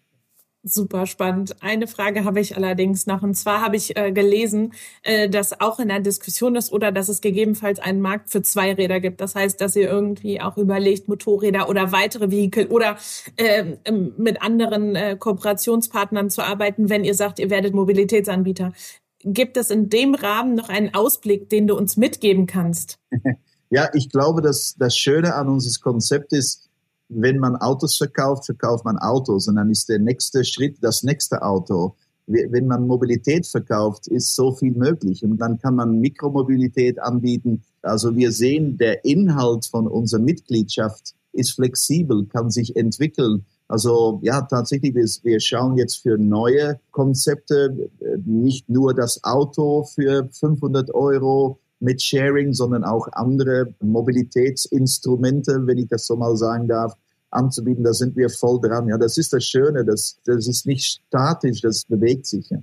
Super 0.64 1.07
spannend. 1.07 1.54
Eine 1.62 1.87
Frage 1.87 2.24
habe 2.24 2.40
ich 2.40 2.57
allerdings 2.57 3.07
noch. 3.07 3.22
Und 3.22 3.35
zwar 3.35 3.62
habe 3.62 3.76
ich 3.76 3.96
äh, 3.96 4.11
gelesen, 4.11 4.72
äh, 5.02 5.28
dass 5.28 5.61
auch 5.61 5.78
in 5.78 5.88
der 5.88 6.00
Diskussion 6.00 6.57
ist 6.57 6.72
oder 6.72 6.90
dass 6.90 7.09
es 7.09 7.20
gegebenenfalls 7.20 7.78
einen 7.78 8.00
Markt 8.00 8.31
für 8.31 8.42
Zweiräder 8.42 8.98
gibt. 8.98 9.20
Das 9.20 9.37
heißt, 9.37 9.61
dass 9.61 9.76
ihr 9.76 9.88
irgendwie 9.88 10.40
auch 10.40 10.59
überlegt, 10.59 11.07
Motorräder 11.09 11.68
oder 11.68 11.92
weitere 11.92 12.33
Vehikel 12.33 12.66
oder 12.66 12.96
äh, 13.37 13.76
mit 14.16 14.42
anderen 14.42 14.96
äh, 14.96 15.16
Kooperationspartnern 15.16 16.28
zu 16.28 16.42
arbeiten, 16.42 16.88
wenn 16.88 17.04
ihr 17.04 17.14
sagt, 17.14 17.38
ihr 17.38 17.50
werdet 17.50 17.72
Mobilitätsanbieter. 17.72 18.72
Gibt 19.20 19.57
es 19.57 19.70
in 19.70 19.88
dem 19.88 20.14
Rahmen 20.14 20.57
noch 20.57 20.68
einen 20.68 20.92
Ausblick, 20.92 21.48
den 21.50 21.68
du 21.68 21.76
uns 21.76 21.96
mitgeben 21.96 22.46
kannst? 22.46 22.98
Ja, 23.70 23.88
ich 23.92 24.09
glaube, 24.09 24.40
dass 24.40 24.74
das 24.78 24.96
Schöne 24.96 25.35
an 25.35 25.48
unserem 25.48 25.83
Konzept 25.83 26.33
ist, 26.33 26.68
wenn 27.09 27.38
man 27.38 27.57
Autos 27.57 27.96
verkauft, 27.96 28.46
verkauft 28.46 28.85
man 28.85 28.98
Autos 28.98 29.48
und 29.48 29.57
dann 29.57 29.70
ist 29.70 29.88
der 29.88 29.98
nächste 29.98 30.44
Schritt 30.44 30.78
das 30.81 31.02
nächste 31.02 31.42
Auto. 31.42 31.94
Wenn 32.26 32.66
man 32.66 32.87
Mobilität 32.87 33.46
verkauft, 33.46 34.07
ist 34.07 34.35
so 34.35 34.52
viel 34.52 34.72
möglich 34.72 35.24
und 35.24 35.38
dann 35.38 35.59
kann 35.59 35.74
man 35.74 35.98
Mikromobilität 36.00 36.98
anbieten. 36.98 37.62
Also 37.81 38.14
wir 38.16 38.33
sehen, 38.33 38.76
der 38.76 39.04
Inhalt 39.04 39.64
von 39.64 39.87
unserer 39.87 40.20
Mitgliedschaft 40.20 41.14
ist 41.33 41.52
flexibel, 41.52 42.26
kann 42.26 42.50
sich 42.50 42.76
entwickeln. 42.76 43.46
Also 43.66 44.18
ja, 44.22 44.42
tatsächlich, 44.42 44.94
wir 44.94 45.40
schauen 45.40 45.76
jetzt 45.76 45.96
für 45.96 46.18
neue 46.18 46.81
Konzepte, 46.90 47.90
nicht 48.24 48.68
nur 48.68 48.94
das 48.94 49.24
Auto 49.24 49.85
für 49.85 50.28
500 50.33 50.94
Euro, 50.94 51.59
mit 51.81 52.03
Sharing, 52.03 52.53
sondern 52.53 52.85
auch 52.85 53.09
andere 53.12 53.75
Mobilitätsinstrumente, 53.81 55.67
wenn 55.67 55.79
ich 55.79 55.88
das 55.88 56.07
so 56.07 56.17
mal 56.17 56.37
sagen 56.37 56.69
darf, 56.69 56.95
anzubieten. 57.31 57.85
Da 57.85 57.93
sind 57.93 58.17
wir 58.17 58.31
voll 58.31 58.61
dran. 58.61 58.88
Ja, 58.88 58.99
das 58.99 59.19
ist 59.19 59.33
das 59.33 59.45
Schöne. 59.45 59.85
Das, 59.85 60.19
das 60.25 60.49
ist 60.49 60.67
nicht 60.67 61.01
statisch, 61.07 61.61
das 61.61 61.85
bewegt 61.85 62.27
sich. 62.27 62.49
Ja. 62.51 62.59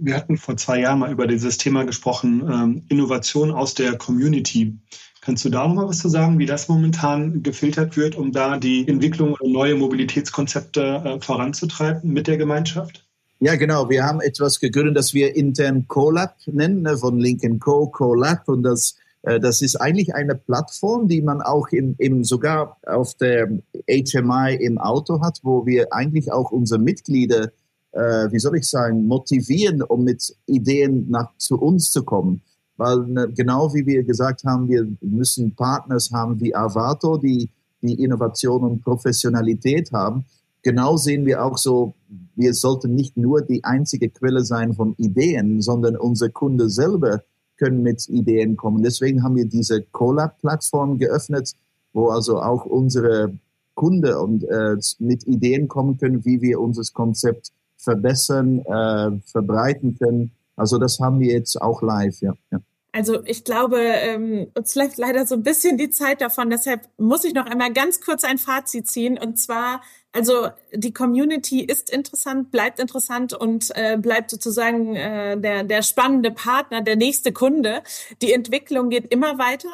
Wir 0.00 0.16
hatten 0.16 0.36
vor 0.36 0.56
zwei 0.56 0.80
Jahren 0.80 1.00
mal 1.00 1.12
über 1.12 1.26
dieses 1.26 1.58
Thema 1.58 1.84
gesprochen, 1.84 2.42
ähm, 2.50 2.82
Innovation 2.88 3.50
aus 3.50 3.74
der 3.74 3.96
Community. 3.98 4.78
Kannst 5.20 5.44
du 5.44 5.50
da 5.50 5.68
noch 5.68 5.74
mal 5.74 5.88
was 5.88 5.98
zu 5.98 6.08
sagen, 6.08 6.38
wie 6.38 6.46
das 6.46 6.68
momentan 6.68 7.42
gefiltert 7.42 7.96
wird, 7.96 8.16
um 8.16 8.32
da 8.32 8.58
die 8.58 8.88
Entwicklung 8.88 9.34
oder 9.34 9.48
neue 9.48 9.74
Mobilitätskonzepte 9.76 10.80
äh, 10.82 11.20
voranzutreiben 11.20 12.10
mit 12.10 12.26
der 12.26 12.38
Gemeinschaft? 12.38 13.06
Ja, 13.44 13.56
genau. 13.56 13.90
Wir 13.90 14.04
haben 14.04 14.20
etwas 14.20 14.60
gegründet, 14.60 14.96
das 14.96 15.14
wir 15.14 15.34
intern 15.34 15.88
CoLab 15.88 16.36
nennen, 16.46 16.82
ne, 16.82 16.96
von 16.96 17.18
Lincoln 17.18 17.58
Co. 17.58 17.88
CoLab. 17.88 18.46
Und 18.46 18.62
das, 18.62 18.94
äh, 19.22 19.40
das 19.40 19.62
ist 19.62 19.74
eigentlich 19.74 20.14
eine 20.14 20.36
Plattform, 20.36 21.08
die 21.08 21.22
man 21.22 21.42
auch 21.42 21.66
im, 21.72 21.96
im, 21.98 22.22
sogar 22.22 22.76
auf 22.86 23.14
der 23.14 23.48
HMI 23.88 24.54
im 24.60 24.78
Auto 24.78 25.20
hat, 25.20 25.40
wo 25.42 25.66
wir 25.66 25.92
eigentlich 25.92 26.30
auch 26.30 26.52
unsere 26.52 26.80
Mitglieder, 26.80 27.50
äh, 27.90 28.30
wie 28.30 28.38
soll 28.38 28.58
ich 28.58 28.70
sagen, 28.70 29.08
motivieren, 29.08 29.82
um 29.82 30.04
mit 30.04 30.36
Ideen 30.46 31.10
nach, 31.10 31.36
zu 31.36 31.60
uns 31.60 31.90
zu 31.90 32.04
kommen. 32.04 32.42
Weil 32.76 32.98
ne, 33.08 33.28
genau 33.34 33.74
wie 33.74 33.84
wir 33.86 34.04
gesagt 34.04 34.44
haben, 34.44 34.68
wir 34.68 34.86
müssen 35.00 35.56
Partners 35.56 36.12
haben 36.12 36.38
wie 36.38 36.54
Avato, 36.54 37.16
die 37.16 37.50
die 37.80 38.04
Innovation 38.04 38.62
und 38.62 38.82
Professionalität 38.84 39.90
haben 39.90 40.26
genau 40.62 40.96
sehen 40.96 41.26
wir 41.26 41.44
auch 41.44 41.58
so, 41.58 41.94
wir 42.34 42.54
sollten 42.54 42.94
nicht 42.94 43.16
nur 43.16 43.42
die 43.42 43.64
einzige 43.64 44.08
Quelle 44.08 44.44
sein 44.44 44.74
von 44.74 44.94
Ideen, 44.96 45.60
sondern 45.60 45.96
unser 45.96 46.28
Kunde 46.30 46.70
selber 46.70 47.22
können 47.58 47.82
mit 47.82 48.08
Ideen 48.08 48.56
kommen. 48.56 48.82
Deswegen 48.82 49.22
haben 49.22 49.36
wir 49.36 49.46
diese 49.46 49.82
Collab-Plattform 49.82 50.98
geöffnet, 50.98 51.52
wo 51.92 52.08
also 52.08 52.40
auch 52.40 52.64
unsere 52.64 53.34
Kunden 53.74 54.14
und, 54.14 54.44
äh, 54.44 54.76
mit 54.98 55.26
Ideen 55.26 55.68
kommen 55.68 55.98
können, 55.98 56.24
wie 56.24 56.40
wir 56.40 56.60
unser 56.60 56.82
Konzept 56.92 57.52
verbessern, 57.76 58.60
äh, 58.60 59.18
verbreiten 59.26 59.96
können. 59.98 60.32
Also 60.56 60.78
das 60.78 61.00
haben 61.00 61.20
wir 61.20 61.32
jetzt 61.32 61.60
auch 61.60 61.82
live, 61.82 62.20
ja. 62.20 62.34
ja. 62.50 62.60
Also 62.92 63.24
ich 63.24 63.44
glaube, 63.44 63.78
ähm, 63.78 64.48
uns 64.54 64.74
läuft 64.74 64.98
leider 64.98 65.24
so 65.24 65.34
ein 65.34 65.42
bisschen 65.42 65.78
die 65.78 65.88
Zeit 65.88 66.20
davon. 66.20 66.50
Deshalb 66.50 66.82
muss 66.98 67.24
ich 67.24 67.32
noch 67.32 67.46
einmal 67.46 67.72
ganz 67.72 68.02
kurz 68.02 68.22
ein 68.22 68.36
Fazit 68.36 68.86
ziehen. 68.86 69.18
Und 69.18 69.38
zwar 69.38 69.80
also 70.12 70.50
die 70.74 70.92
Community 70.92 71.60
ist 71.64 71.90
interessant, 71.90 72.50
bleibt 72.50 72.78
interessant 72.78 73.32
und 73.32 73.70
äh, 73.74 73.96
bleibt 73.96 74.30
sozusagen 74.30 74.94
äh, 74.94 75.38
der, 75.38 75.64
der 75.64 75.82
spannende 75.82 76.30
Partner, 76.30 76.82
der 76.82 76.96
nächste 76.96 77.32
Kunde. 77.32 77.82
Die 78.20 78.32
Entwicklung 78.32 78.90
geht 78.90 79.12
immer 79.12 79.38
weiter. 79.38 79.70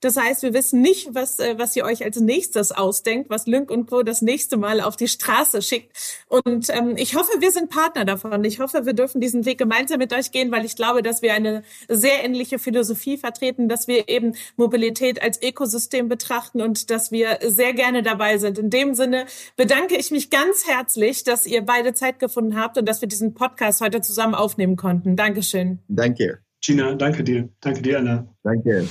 Das 0.00 0.16
heißt, 0.16 0.42
wir 0.42 0.54
wissen 0.54 0.80
nicht, 0.80 1.14
was, 1.14 1.38
äh, 1.38 1.58
was 1.58 1.76
ihr 1.76 1.84
euch 1.84 2.04
als 2.04 2.18
nächstes 2.18 2.72
ausdenkt, 2.72 3.30
was 3.30 3.46
Lynk 3.46 3.70
und 3.70 3.88
Co. 3.88 4.02
das 4.02 4.22
nächste 4.22 4.56
Mal 4.56 4.80
auf 4.80 4.96
die 4.96 5.08
Straße 5.08 5.62
schickt. 5.62 5.96
Und 6.28 6.70
ähm, 6.70 6.94
ich 6.96 7.14
hoffe, 7.14 7.32
wir 7.40 7.50
sind 7.50 7.70
Partner 7.70 8.04
davon. 8.04 8.44
Ich 8.44 8.60
hoffe, 8.60 8.86
wir 8.86 8.94
dürfen 8.94 9.20
diesen 9.20 9.44
Weg 9.44 9.58
gemeinsam 9.58 9.98
mit 9.98 10.12
euch 10.12 10.32
gehen, 10.32 10.50
weil 10.50 10.64
ich 10.64 10.76
glaube, 10.76 11.02
dass 11.02 11.22
wir 11.22 11.34
eine 11.34 11.62
sehr 11.88 12.24
ähnliche 12.24 12.58
Philosophie 12.58 13.18
vertreten, 13.18 13.68
dass 13.68 13.88
wir 13.88 14.08
eben 14.08 14.34
Mobilität 14.56 15.22
als 15.22 15.40
Ökosystem 15.42 16.08
betrachten 16.08 16.62
und 16.62 16.90
dass 16.90 17.12
wir 17.12 17.38
sehr 17.44 17.74
gerne 17.74 18.02
dabei 18.02 18.38
sind. 18.38 18.58
In 18.58 18.70
dem 18.70 18.94
Sinne 18.94 19.26
bedanke 19.56 19.81
bedanke 19.82 20.00
ich 20.00 20.12
mich 20.12 20.30
ganz 20.30 20.66
herzlich, 20.68 21.24
dass 21.24 21.44
ihr 21.44 21.62
beide 21.62 21.92
Zeit 21.92 22.20
gefunden 22.20 22.56
habt 22.56 22.78
und 22.78 22.88
dass 22.88 23.00
wir 23.00 23.08
diesen 23.08 23.34
Podcast 23.34 23.80
heute 23.80 24.00
zusammen 24.00 24.34
aufnehmen 24.34 24.76
konnten. 24.76 25.16
Dankeschön. 25.16 25.80
Danke. 25.88 26.38
Gina, 26.60 26.94
danke 26.94 27.24
dir. 27.24 27.48
Danke 27.60 27.82
dir, 27.82 27.98
Anna. 27.98 28.32
Danke. 28.44 28.86